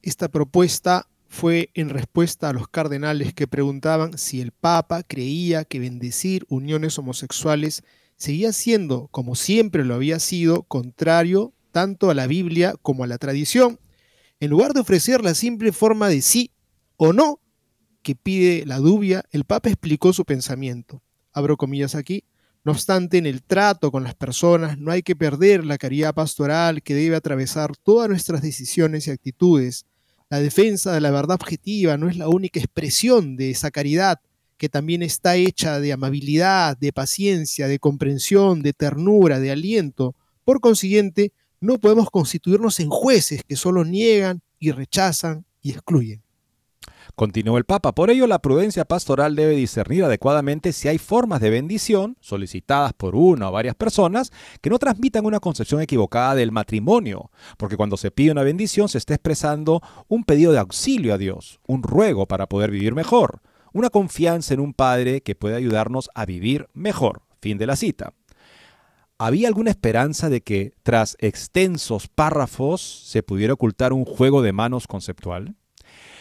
[0.03, 5.79] Esta propuesta fue en respuesta a los cardenales que preguntaban si el Papa creía que
[5.79, 7.85] bendecir uniones homosexuales
[8.17, 13.17] seguía siendo, como siempre lo había sido, contrario tanto a la Biblia como a la
[13.17, 13.79] tradición,
[14.41, 16.51] en lugar de ofrecer la simple forma de sí
[16.97, 17.41] o no
[18.03, 21.01] que pide la dubia, el Papa explicó su pensamiento.
[21.33, 22.25] Abro comillas aquí.
[22.65, 26.83] No obstante, en el trato con las personas no hay que perder la caridad pastoral
[26.83, 29.87] que debe atravesar todas nuestras decisiones y actitudes
[30.31, 34.21] la defensa de la verdad objetiva no es la única expresión de esa caridad,
[34.57, 40.15] que también está hecha de amabilidad, de paciencia, de comprensión, de ternura, de aliento.
[40.45, 46.23] Por consiguiente, no podemos constituirnos en jueces que solo niegan y rechazan y excluyen.
[47.21, 51.51] Continuó el Papa, por ello la prudencia pastoral debe discernir adecuadamente si hay formas de
[51.51, 57.31] bendición solicitadas por una o varias personas que no transmitan una concepción equivocada del matrimonio,
[57.59, 61.61] porque cuando se pide una bendición se está expresando un pedido de auxilio a Dios,
[61.67, 63.43] un ruego para poder vivir mejor,
[63.75, 67.21] una confianza en un Padre que puede ayudarnos a vivir mejor.
[67.43, 68.15] Fin de la cita.
[69.19, 74.87] ¿Había alguna esperanza de que tras extensos párrafos se pudiera ocultar un juego de manos
[74.87, 75.57] conceptual?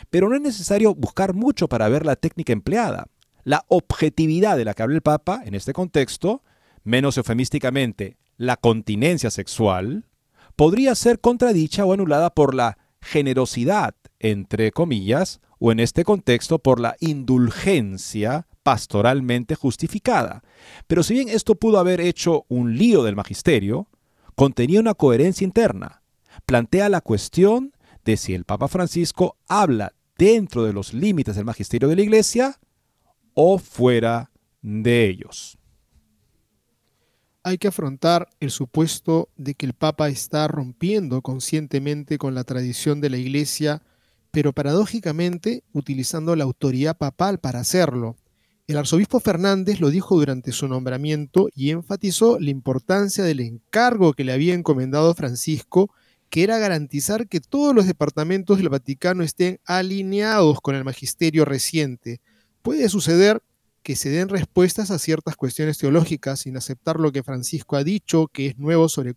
[0.09, 3.07] Pero no es necesario buscar mucho para ver la técnica empleada.
[3.43, 6.43] La objetividad de la que habla el Papa en este contexto,
[6.83, 10.05] menos eufemísticamente, la continencia sexual,
[10.55, 16.79] podría ser contradicha o anulada por la generosidad, entre comillas, o en este contexto por
[16.79, 20.43] la indulgencia pastoralmente justificada.
[20.87, 23.87] Pero si bien esto pudo haber hecho un lío del magisterio,
[24.35, 26.01] contenía una coherencia interna.
[26.45, 27.73] Plantea la cuestión
[28.05, 32.59] de si el Papa Francisco habla dentro de los límites del magisterio de la Iglesia
[33.33, 34.29] o fuera
[34.61, 35.57] de ellos.
[37.41, 42.99] Hay que afrontar el supuesto de que el Papa está rompiendo conscientemente con la tradición
[42.99, 43.81] de la Iglesia,
[44.29, 48.17] pero paradójicamente utilizando la autoridad papal para hacerlo.
[48.67, 54.25] El arzobispo Fernández lo dijo durante su nombramiento y enfatizó la importancia del encargo que
[54.25, 55.91] le había encomendado Francisco
[56.29, 62.21] que era garantizar que todos los departamentos del Vaticano estén alineados con el magisterio reciente.
[62.61, 63.41] Puede suceder
[63.81, 68.27] que se den respuestas a ciertas cuestiones teológicas sin aceptar lo que Francisco ha dicho
[68.27, 69.13] que es nuevo sobre,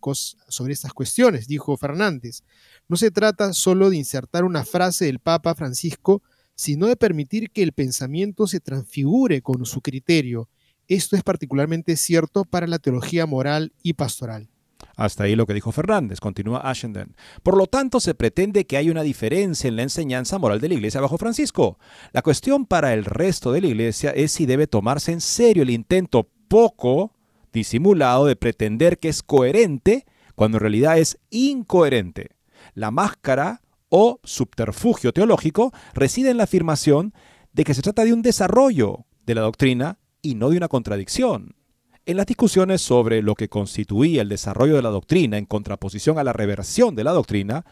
[0.47, 2.43] sobre estas cuestiones, dijo Fernández.
[2.87, 6.23] No se trata solo de insertar una frase del Papa Francisco,
[6.55, 10.49] sino de permitir que el pensamiento se transfigure con su criterio.
[10.87, 14.52] Esto es particularmente cierto para la teología moral y pastoral.
[14.95, 17.15] Hasta ahí lo que dijo Fernández, continúa Ashenden.
[17.41, 20.75] Por lo tanto, se pretende que hay una diferencia en la enseñanza moral de la
[20.75, 21.79] Iglesia bajo Francisco.
[22.11, 25.71] La cuestión para el resto de la Iglesia es si debe tomarse en serio el
[25.71, 27.13] intento poco
[27.51, 32.31] disimulado de pretender que es coherente cuando en realidad es incoherente.
[32.73, 37.13] La máscara o subterfugio teológico reside en la afirmación
[37.51, 41.55] de que se trata de un desarrollo de la doctrina y no de una contradicción.
[42.05, 46.25] En las discusiones sobre lo que constituía el desarrollo de la doctrina en contraposición a
[46.25, 47.65] la reversión de la doctrina,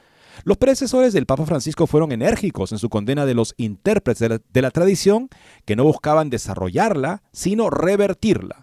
[0.45, 4.71] los predecesores del Papa Francisco fueron enérgicos en su condena de los intérpretes de la,
[4.71, 5.27] tradición
[5.65, 8.61] que no buscaban desarrollarla, sino revertirla.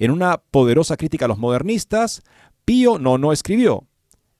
[0.00, 2.22] En una poderosa crítica a los modernistas,
[2.64, 3.86] Pío no escribió,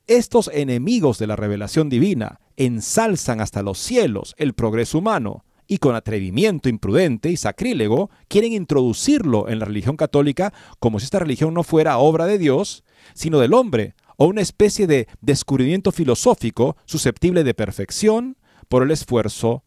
[0.08, 5.94] estos enemigos de la revelación divina ensalzan hasta los cielos el progreso humano, y con
[5.94, 11.62] atrevimiento imprudente y sacrílego quieren introducirlo en la religión católica como si esta religión no
[11.62, 12.84] fuera obra de Dios,
[13.14, 18.36] sino del hombre, o una especie de descubrimiento filosófico susceptible de perfección,
[18.68, 19.64] por el esfuerzo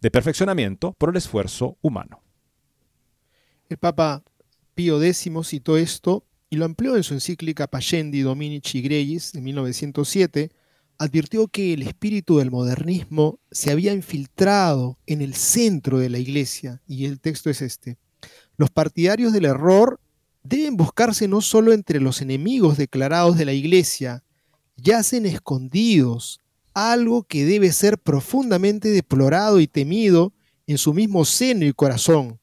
[0.00, 2.22] de perfeccionamiento, por el esfuerzo humano.
[3.68, 4.22] El Papa
[4.74, 10.50] Pío X citó esto y lo amplió en su encíclica Payendi Dominici Gregis de 1907,
[11.00, 16.82] advirtió que el espíritu del modernismo se había infiltrado en el centro de la iglesia,
[16.86, 17.96] y el texto es este.
[18.58, 19.98] Los partidarios del error
[20.42, 24.22] deben buscarse no solo entre los enemigos declarados de la iglesia,
[24.76, 26.38] yacen escondidos,
[26.74, 30.34] algo que debe ser profundamente deplorado y temido
[30.66, 32.38] en su mismo seno y corazón,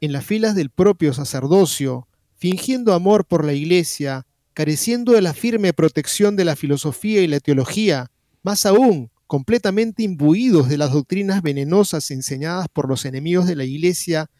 [0.00, 4.24] en las filas del propio sacerdocio, fingiendo amor por la iglesia,
[4.58, 8.10] careciendo de la firme protección de la filosofía y la teología,
[8.42, 14.32] más aún, completamente imbuidos de las doctrinas venenosas enseñadas por los enemigos de la Iglesia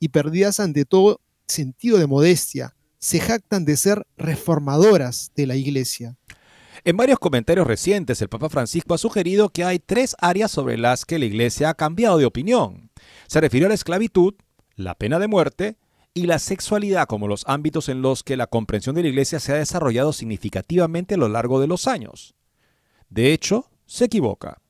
[0.00, 6.16] y perdidas ante todo sentido de modestia, se jactan de ser reformadoras de la Iglesia.
[6.82, 11.04] En varios comentarios recientes, el Papa Francisco ha sugerido que hay tres áreas sobre las
[11.04, 12.90] que la Iglesia ha cambiado de opinión.
[13.26, 14.36] Se refirió a la esclavitud,
[14.74, 15.76] la pena de muerte
[16.16, 19.52] y la sexualidad como los ámbitos en los que la comprensión de la Iglesia se
[19.52, 22.34] ha desarrollado significativamente a lo largo de los años.
[23.10, 24.62] De hecho, se equivoca.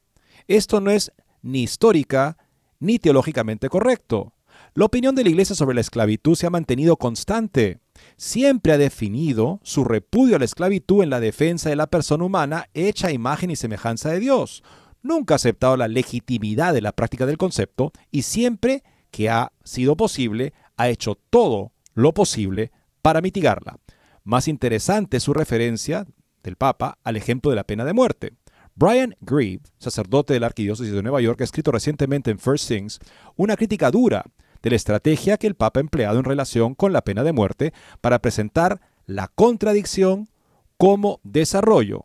[0.49, 2.37] Esto no es ni histórica
[2.81, 4.33] ni teológicamente correcto.
[4.75, 7.79] La opinión de la Iglesia sobre la esclavitud se ha mantenido constante.
[8.17, 12.69] Siempre ha definido su repudio a la esclavitud en la defensa de la persona humana
[12.75, 14.65] hecha a imagen y semejanza de Dios.
[15.01, 18.83] Nunca ha aceptado la legitimidad de la práctica del concepto y siempre
[19.13, 22.73] que ha sido posible ha hecho todo lo posible
[23.03, 23.79] para mitigarla.
[24.25, 26.07] Más interesante es su referencia
[26.43, 28.35] del Papa al ejemplo de la pena de muerte.
[28.75, 32.99] Brian Grieve, sacerdote de la Arquidiócesis de Nueva York, ha escrito recientemente en First Things
[33.37, 34.25] una crítica dura
[34.63, 37.73] de la estrategia que el Papa ha empleado en relación con la pena de muerte
[38.01, 40.29] para presentar la contradicción
[40.77, 42.05] como desarrollo.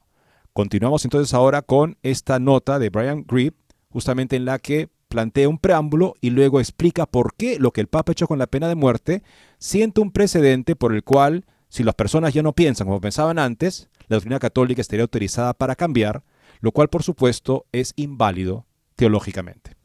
[0.54, 3.58] Continuamos entonces ahora con esta nota de Brian Grieve,
[3.90, 7.88] justamente en la que plantea un preámbulo y luego explica por qué lo que el
[7.88, 9.24] Papa ha hecho con la pena de muerte
[9.60, 13.90] siente un precedente por el cual, si las personas ya no piensan como pensaban antes,
[14.08, 16.24] la doctrina católica estaría autorizada para cambiar,
[16.62, 19.76] lo cual por supuesto es inválido teológicamente.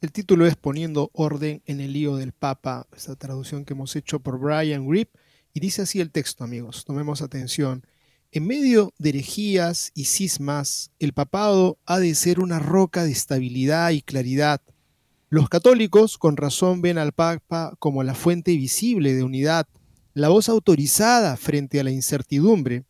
[0.00, 4.20] El título es Poniendo orden en el lío del Papa, esta traducción que hemos hecho
[4.20, 5.10] por Brian Grip,
[5.52, 7.84] y dice así el texto, amigos, tomemos atención.
[8.34, 13.90] En medio de herejías y cismas, el papado ha de ser una roca de estabilidad
[13.90, 14.62] y claridad.
[15.28, 19.66] Los católicos con razón ven al Papa como la fuente visible de unidad,
[20.14, 22.86] la voz autorizada frente a la incertidumbre.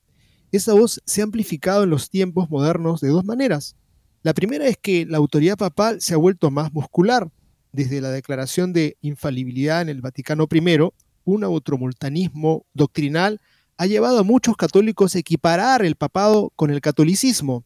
[0.53, 3.75] Esa voz se ha amplificado en los tiempos modernos de dos maneras.
[4.23, 7.33] La primera es que la autoridad papal se ha vuelto más muscular.
[7.73, 10.79] Desde la declaración de infalibilidad en el Vaticano I,
[11.25, 13.41] un automultanismo doctrinal
[13.83, 17.65] ha llevado a muchos católicos a equiparar el papado con el catolicismo.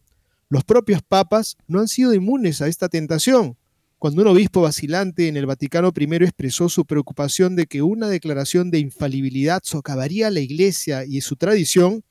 [0.49, 3.59] Los propios papas no han sido inmunes a esta tentación.
[3.99, 8.71] Cuando un obispo vacilante en el Vaticano I expresó su preocupación de que una declaración
[8.71, 12.03] de infalibilidad socavaría la Iglesia y su tradición,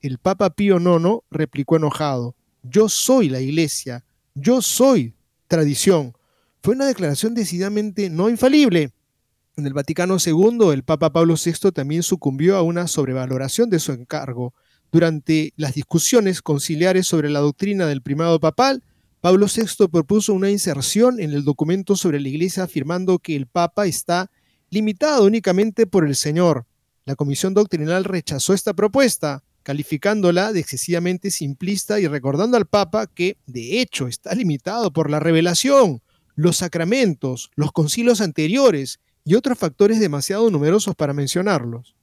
[0.00, 4.04] el Papa Pío IX replicó enojado, yo soy la Iglesia,
[4.36, 5.12] yo soy
[5.48, 6.12] tradición.
[6.62, 8.92] Fue una declaración decididamente no infalible,
[9.60, 13.92] en el Vaticano II, el Papa Pablo VI también sucumbió a una sobrevaloración de su
[13.92, 14.54] encargo.
[14.90, 18.82] Durante las discusiones conciliares sobre la doctrina del primado papal,
[19.20, 23.86] Pablo VI propuso una inserción en el documento sobre la Iglesia afirmando que el Papa
[23.86, 24.30] está
[24.70, 26.66] limitado únicamente por el Señor.
[27.04, 33.36] La Comisión Doctrinal rechazó esta propuesta, calificándola de excesivamente simplista y recordando al Papa que,
[33.46, 36.02] de hecho, está limitado por la revelación,
[36.34, 41.94] los sacramentos, los concilios anteriores y otros factores demasiado numerosos para mencionarlos.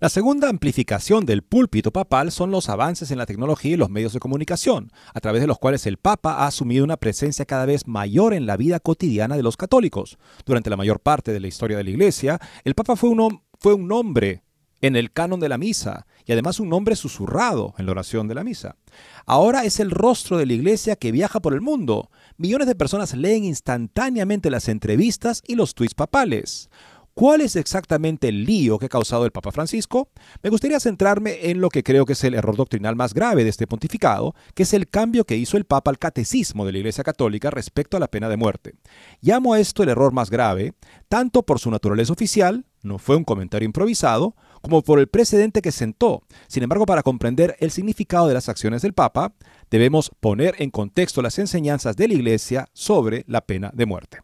[0.00, 4.12] La segunda amplificación del púlpito papal son los avances en la tecnología y los medios
[4.12, 7.86] de comunicación, a través de los cuales el Papa ha asumido una presencia cada vez
[7.86, 10.18] mayor en la vida cotidiana de los católicos.
[10.44, 13.74] Durante la mayor parte de la historia de la Iglesia, el Papa fue un, fue
[13.74, 14.42] un nombre
[14.82, 18.34] en el canon de la misa y además un nombre susurrado en la oración de
[18.34, 18.76] la misa.
[19.24, 22.10] Ahora es el rostro de la iglesia que viaja por el mundo.
[22.42, 26.70] Millones de personas leen instantáneamente las entrevistas y los tweets papales.
[27.14, 30.08] ¿Cuál es exactamente el lío que ha causado el Papa Francisco?
[30.42, 33.50] Me gustaría centrarme en lo que creo que es el error doctrinal más grave de
[33.50, 37.04] este pontificado, que es el cambio que hizo el Papa al catecismo de la Iglesia
[37.04, 38.74] Católica respecto a la pena de muerte.
[39.20, 40.72] Llamo a esto el error más grave,
[41.08, 45.70] tanto por su naturaleza oficial, no fue un comentario improvisado, como por el precedente que
[45.70, 46.22] sentó.
[46.48, 49.34] Sin embargo, para comprender el significado de las acciones del Papa,
[49.72, 54.18] debemos poner en contexto las enseñanzas de la Iglesia sobre la pena de muerte.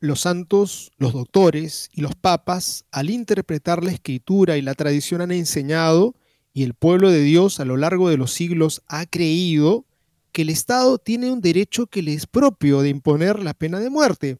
[0.00, 5.32] Los santos, los doctores y los papas, al interpretar la escritura y la tradición han
[5.32, 6.14] enseñado,
[6.52, 9.86] y el pueblo de Dios a lo largo de los siglos ha creído,
[10.30, 13.88] que el Estado tiene un derecho que le es propio de imponer la pena de
[13.88, 14.36] muerte.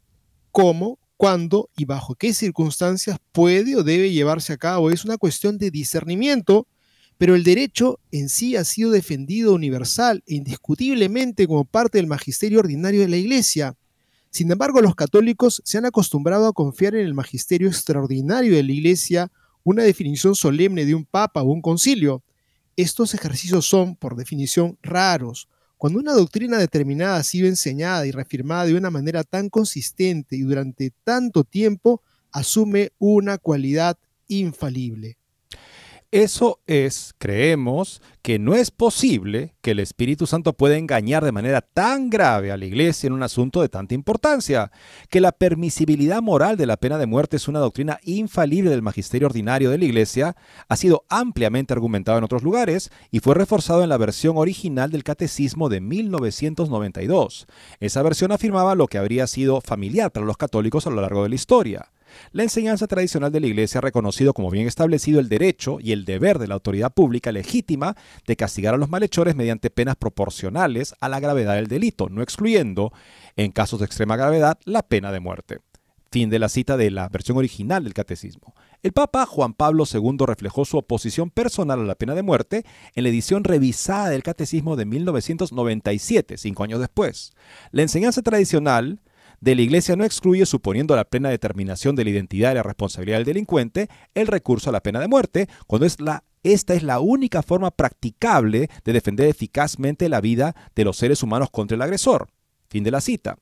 [0.50, 4.90] ¿Cómo, cuándo y bajo qué circunstancias puede o debe llevarse a cabo?
[4.90, 6.66] Es una cuestión de discernimiento,
[7.24, 12.58] pero el derecho en sí ha sido defendido universal e indiscutiblemente como parte del magisterio
[12.58, 13.78] ordinario de la Iglesia.
[14.28, 18.72] Sin embargo, los católicos se han acostumbrado a confiar en el magisterio extraordinario de la
[18.72, 22.22] Iglesia, una definición solemne de un papa o un concilio.
[22.76, 25.48] Estos ejercicios son, por definición, raros,
[25.78, 30.42] cuando una doctrina determinada ha sido enseñada y reafirmada de una manera tan consistente y
[30.42, 32.02] durante tanto tiempo,
[32.32, 33.96] asume una cualidad
[34.28, 35.16] infalible.
[36.14, 41.60] Eso es, creemos, que no es posible que el Espíritu Santo pueda engañar de manera
[41.60, 44.70] tan grave a la Iglesia en un asunto de tanta importancia,
[45.10, 49.26] que la permisibilidad moral de la pena de muerte es una doctrina infalible del magisterio
[49.26, 50.36] ordinario de la Iglesia,
[50.68, 55.02] ha sido ampliamente argumentado en otros lugares y fue reforzado en la versión original del
[55.02, 57.48] Catecismo de 1992.
[57.80, 61.30] Esa versión afirmaba lo que habría sido familiar para los católicos a lo largo de
[61.30, 61.90] la historia.
[62.32, 66.04] La enseñanza tradicional de la Iglesia ha reconocido como bien establecido el derecho y el
[66.04, 67.96] deber de la autoridad pública legítima
[68.26, 72.92] de castigar a los malhechores mediante penas proporcionales a la gravedad del delito, no excluyendo,
[73.36, 75.58] en casos de extrema gravedad, la pena de muerte.
[76.10, 78.54] Fin de la cita de la versión original del Catecismo.
[78.84, 83.02] El Papa Juan Pablo II reflejó su oposición personal a la pena de muerte en
[83.02, 87.32] la edición revisada del Catecismo de 1997, cinco años después.
[87.72, 89.00] La enseñanza tradicional
[89.44, 93.18] de la Iglesia no excluye, suponiendo la plena determinación de la identidad y la responsabilidad
[93.18, 96.98] del delincuente, el recurso a la pena de muerte, cuando es la, esta es la
[96.98, 102.28] única forma practicable de defender eficazmente la vida de los seres humanos contra el agresor.
[102.70, 103.36] Fin de la cita.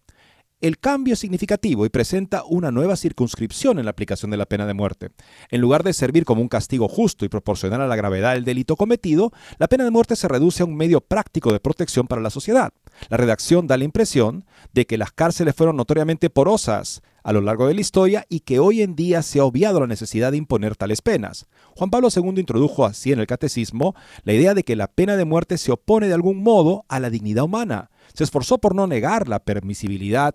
[0.60, 4.66] El cambio es significativo y presenta una nueva circunscripción en la aplicación de la pena
[4.66, 5.10] de muerte.
[5.50, 8.74] En lugar de servir como un castigo justo y proporcional a la gravedad del delito
[8.74, 12.30] cometido, la pena de muerte se reduce a un medio práctico de protección para la
[12.30, 12.72] sociedad.
[13.08, 17.66] La redacción da la impresión de que las cárceles fueron notoriamente porosas a lo largo
[17.66, 20.76] de la historia y que hoy en día se ha obviado la necesidad de imponer
[20.76, 21.46] tales penas.
[21.76, 25.24] Juan Pablo II introdujo así en el catecismo la idea de que la pena de
[25.24, 27.90] muerte se opone de algún modo a la dignidad humana.
[28.12, 30.34] Se esforzó por no negar la permisibilidad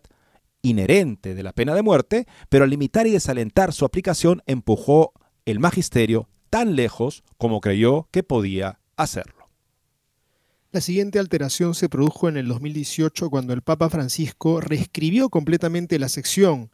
[0.62, 5.14] inherente de la pena de muerte, pero al limitar y desalentar su aplicación empujó
[5.46, 9.37] el magisterio tan lejos como creyó que podía hacerlo.
[10.78, 16.08] La siguiente alteración se produjo en el 2018 cuando el Papa Francisco reescribió completamente la
[16.08, 16.70] sección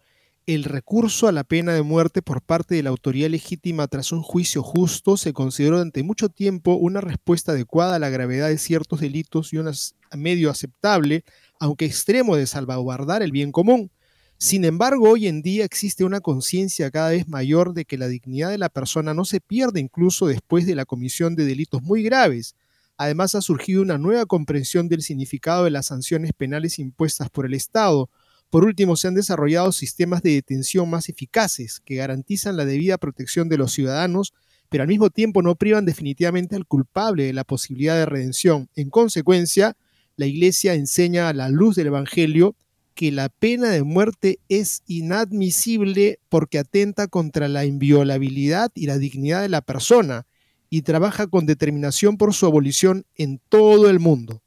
[0.46, 4.22] el recurso a la pena de muerte por parte de la autoridad legítima tras un
[4.22, 9.00] juicio justo se consideró durante mucho tiempo una respuesta adecuada a la gravedad de ciertos
[9.00, 9.72] delitos y un
[10.18, 11.24] medio aceptable
[11.58, 13.90] aunque extremo, de salvaguardar el bien común.
[14.38, 18.50] Sin embargo, hoy en día existe una conciencia cada vez mayor de que la dignidad
[18.50, 22.58] de la persona no se pierde incluso después de la comisión de delitos muy graves.
[22.98, 27.54] Además, ha surgido una nueva comprensión del significado de las sanciones penales impuestas por el
[27.54, 28.10] Estado.
[28.50, 33.50] Por último, se han desarrollado sistemas de detención más eficaces que garantizan la debida protección
[33.50, 34.34] de los ciudadanos,
[34.70, 38.70] pero al mismo tiempo no privan definitivamente al culpable de la posibilidad de redención.
[38.76, 39.76] En consecuencia,
[40.16, 42.56] la Iglesia enseña a la luz del Evangelio
[42.94, 49.42] que la pena de muerte es inadmisible porque atenta contra la inviolabilidad y la dignidad
[49.42, 50.28] de la persona
[50.74, 54.42] y trabaja con determinación por su abolición en todo el mundo.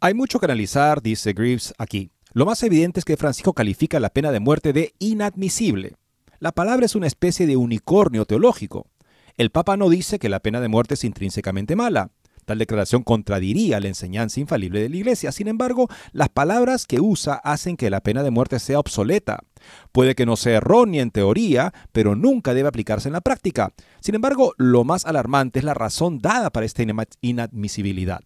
[0.00, 2.10] Hay mucho que analizar, dice Greaves aquí.
[2.34, 5.94] Lo más evidente es que Francisco califica la pena de muerte de inadmisible.
[6.40, 8.86] La palabra es una especie de unicornio teológico.
[9.38, 12.10] El Papa no dice que la pena de muerte es intrínsecamente mala.
[12.44, 15.32] Tal declaración contradiría la enseñanza infalible de la Iglesia.
[15.32, 19.42] Sin embargo, las palabras que usa hacen que la pena de muerte sea obsoleta.
[19.92, 23.72] Puede que no sea errónea en teoría, pero nunca debe aplicarse en la práctica.
[24.00, 26.82] Sin embargo, lo más alarmante es la razón dada para esta
[27.20, 28.20] inadmisibilidad.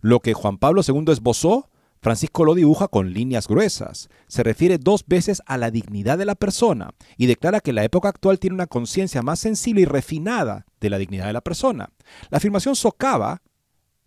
[0.00, 1.70] Lo que Juan Pablo II esbozó,
[2.04, 4.10] Francisco lo dibuja con líneas gruesas.
[4.26, 8.10] Se refiere dos veces a la dignidad de la persona y declara que la época
[8.10, 11.88] actual tiene una conciencia más sensible y refinada de la dignidad de la persona.
[12.28, 13.40] La afirmación socava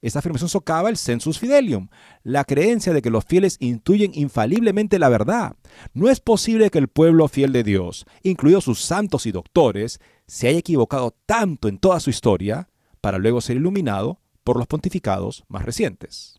[0.02, 1.90] esta afirmación socava el sensus fidelium,
[2.24, 5.56] la creencia de que los fieles intuyen infaliblemente la verdad.
[5.94, 10.48] No es posible que el pueblo fiel de Dios, incluidos sus santos y doctores, se
[10.48, 12.70] haya equivocado tanto en toda su historia
[13.02, 16.37] para luego ser iluminado por los pontificados más recientes.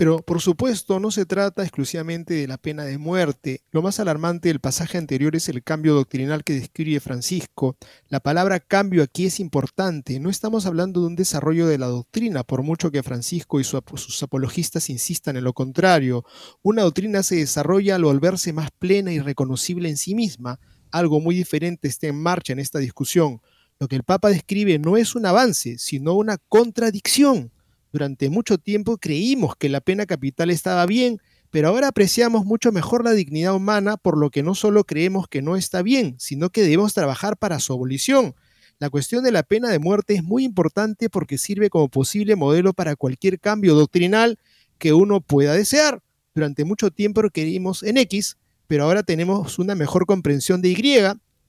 [0.00, 3.60] Pero por supuesto no se trata exclusivamente de la pena de muerte.
[3.70, 7.76] Lo más alarmante del pasaje anterior es el cambio doctrinal que describe Francisco.
[8.08, 10.18] La palabra cambio aquí es importante.
[10.18, 14.22] No estamos hablando de un desarrollo de la doctrina, por mucho que Francisco y sus
[14.22, 16.24] apologistas insistan en lo contrario.
[16.62, 20.60] Una doctrina se desarrolla al volverse más plena y reconocible en sí misma.
[20.90, 23.42] Algo muy diferente está en marcha en esta discusión.
[23.78, 27.52] Lo que el Papa describe no es un avance, sino una contradicción.
[27.92, 31.20] Durante mucho tiempo creímos que la pena capital estaba bien,
[31.50, 35.42] pero ahora apreciamos mucho mejor la dignidad humana, por lo que no solo creemos que
[35.42, 38.34] no está bien, sino que debemos trabajar para su abolición.
[38.78, 42.72] La cuestión de la pena de muerte es muy importante porque sirve como posible modelo
[42.72, 44.38] para cualquier cambio doctrinal
[44.78, 46.02] que uno pueda desear.
[46.34, 48.38] Durante mucho tiempo creímos en X,
[48.68, 50.98] pero ahora tenemos una mejor comprensión de Y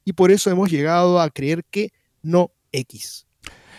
[0.04, 3.28] y por eso hemos llegado a creer que no X.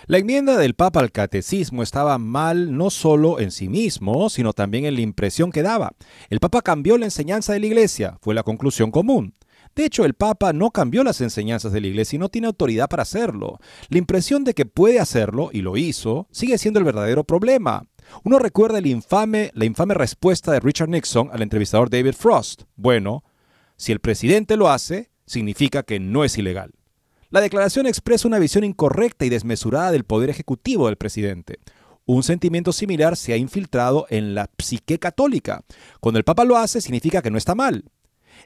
[0.09, 4.85] La enmienda del Papa al catecismo estaba mal no solo en sí mismo, sino también
[4.85, 5.93] en la impresión que daba.
[6.29, 9.35] El Papa cambió la enseñanza de la Iglesia, fue la conclusión común.
[9.77, 12.89] De hecho, el Papa no cambió las enseñanzas de la Iglesia y no tiene autoridad
[12.89, 13.59] para hacerlo.
[13.89, 17.87] La impresión de que puede hacerlo, y lo hizo, sigue siendo el verdadero problema.
[18.25, 22.63] Uno recuerda la infame respuesta de Richard Nixon al entrevistador David Frost.
[22.75, 23.23] Bueno,
[23.77, 26.73] si el presidente lo hace, significa que no es ilegal.
[27.33, 31.61] La declaración expresa una visión incorrecta y desmesurada del poder ejecutivo del presidente.
[32.05, 35.65] Un sentimiento similar se ha infiltrado en la psique católica.
[36.01, 37.87] Cuando el Papa lo hace, significa que no está mal.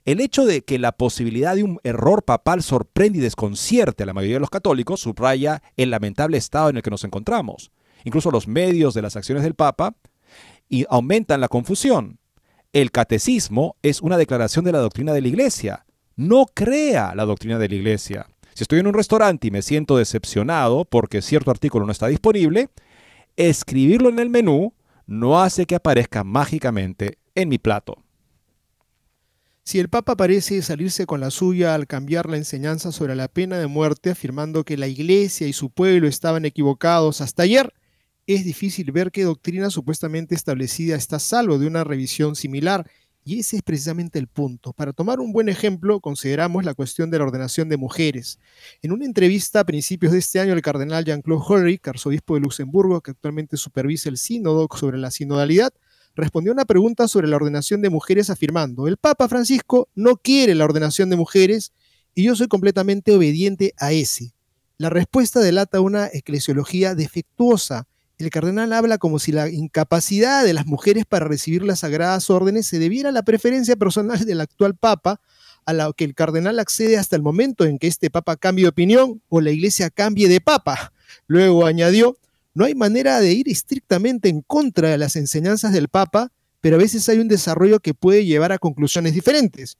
[0.04, 4.12] El hecho de que la posibilidad de un error papal sorprende y desconcierte a la
[4.12, 7.72] mayoría de los católicos subraya el lamentable estado en el que nos encontramos.
[8.04, 9.96] Incluso los medios de las acciones del Papa
[10.68, 12.20] y aumentan la confusión.
[12.72, 15.86] El catecismo es una declaración de la doctrina de la Iglesia.
[16.14, 18.28] No crea la doctrina de la Iglesia.
[18.56, 22.70] Si estoy en un restaurante y me siento decepcionado porque cierto artículo no está disponible,
[23.36, 24.72] escribirlo en el menú
[25.06, 28.02] no hace que aparezca mágicamente en mi plato.
[29.62, 33.58] Si el Papa parece salirse con la suya al cambiar la enseñanza sobre la pena
[33.58, 37.74] de muerte, afirmando que la Iglesia y su pueblo estaban equivocados hasta ayer,
[38.26, 42.90] es difícil ver qué doctrina supuestamente establecida está salvo de una revisión similar
[43.26, 44.72] y ese es precisamente el punto.
[44.72, 48.38] Para tomar un buen ejemplo, consideramos la cuestión de la ordenación de mujeres.
[48.82, 53.00] En una entrevista a principios de este año, el cardenal Jean-Claude Hollerich, arzobispo de Luxemburgo,
[53.00, 55.74] que actualmente supervisa el sínodo sobre la sinodalidad,
[56.14, 60.54] respondió a una pregunta sobre la ordenación de mujeres afirmando, el Papa Francisco no quiere
[60.54, 61.72] la ordenación de mujeres
[62.14, 64.34] y yo soy completamente obediente a ese.
[64.78, 67.88] La respuesta delata una eclesiología defectuosa,
[68.18, 72.66] el cardenal habla como si la incapacidad de las mujeres para recibir las sagradas órdenes
[72.66, 75.20] se debiera a la preferencia personal del actual papa,
[75.66, 78.70] a la que el cardenal accede hasta el momento en que este papa cambie de
[78.70, 80.92] opinión o la iglesia cambie de papa.
[81.26, 82.16] Luego añadió,
[82.54, 86.78] no hay manera de ir estrictamente en contra de las enseñanzas del papa, pero a
[86.78, 89.76] veces hay un desarrollo que puede llevar a conclusiones diferentes.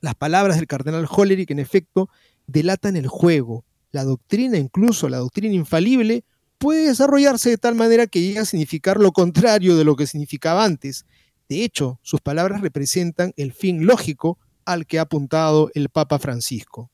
[0.00, 2.10] Las palabras del cardenal Hollerich, en efecto,
[2.46, 3.64] delatan el juego.
[3.90, 6.24] La doctrina, incluso la doctrina infalible,
[6.60, 10.62] puede desarrollarse de tal manera que llegue a significar lo contrario de lo que significaba
[10.62, 11.06] antes.
[11.48, 16.90] De hecho, sus palabras representan el fin lógico al que ha apuntado el Papa Francisco.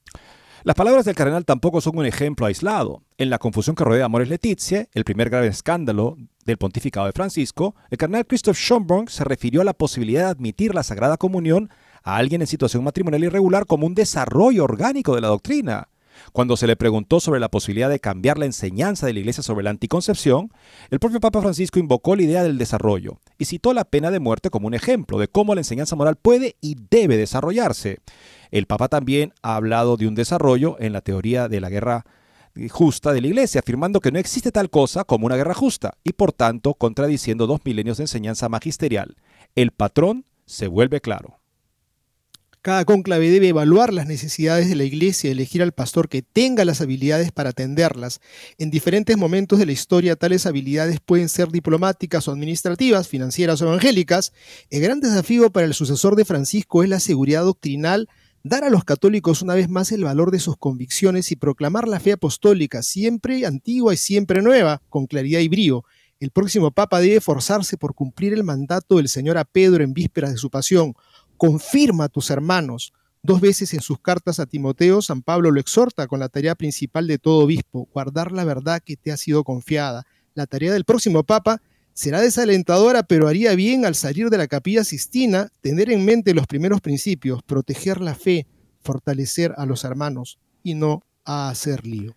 [0.63, 3.03] Las palabras del cardenal tampoco son un ejemplo aislado.
[3.19, 7.13] En la confusión que rodea a Amores Leticia, el primer grave escándalo del pontificado de
[7.13, 11.71] Francisco, el cardenal Christoph Schomburg se refirió a la posibilidad de admitir la Sagrada Comunión
[12.05, 15.89] a alguien en situación matrimonial irregular como un desarrollo orgánico de la doctrina.
[16.33, 19.65] Cuando se le preguntó sobre la posibilidad de cambiar la enseñanza de la Iglesia sobre
[19.65, 20.51] la anticoncepción,
[20.91, 24.51] el propio Papa Francisco invocó la idea del desarrollo y citó la pena de muerte
[24.51, 27.99] como un ejemplo de cómo la enseñanza moral puede y debe desarrollarse.
[28.51, 32.05] El Papa también ha hablado de un desarrollo en la teoría de la guerra
[32.71, 36.13] justa de la Iglesia, afirmando que no existe tal cosa como una guerra justa y
[36.13, 39.17] por tanto contradiciendo dos milenios de enseñanza magisterial.
[39.55, 41.36] El patrón se vuelve claro.
[42.67, 46.65] Cada cónclave debe evaluar las necesidades de la iglesia y elegir al pastor que tenga
[46.65, 48.21] las habilidades para atenderlas.
[48.59, 53.69] En diferentes momentos de la historia, tales habilidades pueden ser diplomáticas o administrativas, financieras o
[53.69, 54.33] evangélicas.
[54.69, 58.09] El gran desafío para el sucesor de Francisco es la seguridad doctrinal,
[58.43, 62.01] dar a los católicos una vez más el valor de sus convicciones y proclamar la
[62.01, 65.85] fe apostólica, siempre antigua y siempre nueva, con claridad y brío.
[66.19, 70.33] El próximo Papa debe esforzarse por cumplir el mandato del Señor a Pedro en vísperas
[70.33, 70.95] de su pasión
[71.37, 72.93] confirma a tus hermanos.
[73.23, 77.07] Dos veces en sus cartas a Timoteo, San Pablo lo exhorta con la tarea principal
[77.07, 80.05] de todo obispo, guardar la verdad que te ha sido confiada.
[80.35, 81.61] La tarea del próximo papa
[81.93, 86.47] será desalentadora, pero haría bien al salir de la capilla sistina tener en mente los
[86.47, 88.47] primeros principios, proteger la fe,
[88.83, 92.15] fortalecer a los hermanos y no a hacer lío.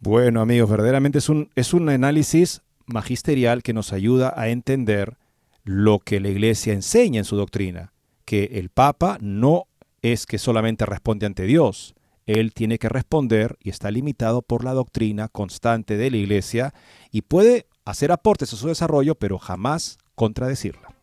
[0.00, 5.16] Bueno amigos, verdaderamente es un, es un análisis magisterial que nos ayuda a entender
[5.64, 7.92] lo que la iglesia enseña en su doctrina
[8.26, 9.68] que el Papa no
[10.02, 11.94] es que solamente responde ante Dios,
[12.26, 16.74] él tiene que responder y está limitado por la doctrina constante de la Iglesia
[17.10, 20.94] y puede hacer aportes a su desarrollo, pero jamás contradecirla.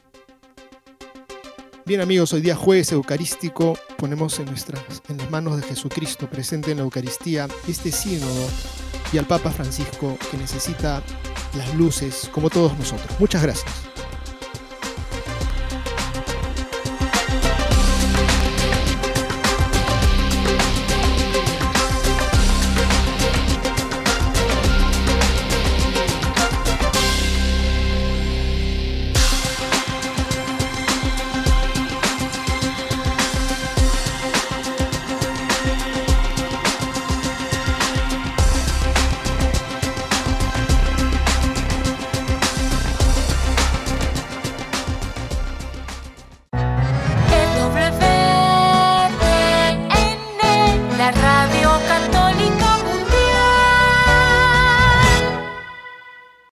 [1.85, 6.71] Bien amigos, hoy día jueves eucarístico ponemos en, nuestras, en las manos de Jesucristo presente
[6.71, 8.47] en la Eucaristía este sínodo
[9.11, 11.03] y al Papa Francisco que necesita
[11.57, 13.19] las luces, como todos nosotros.
[13.19, 14.02] Muchas gracias.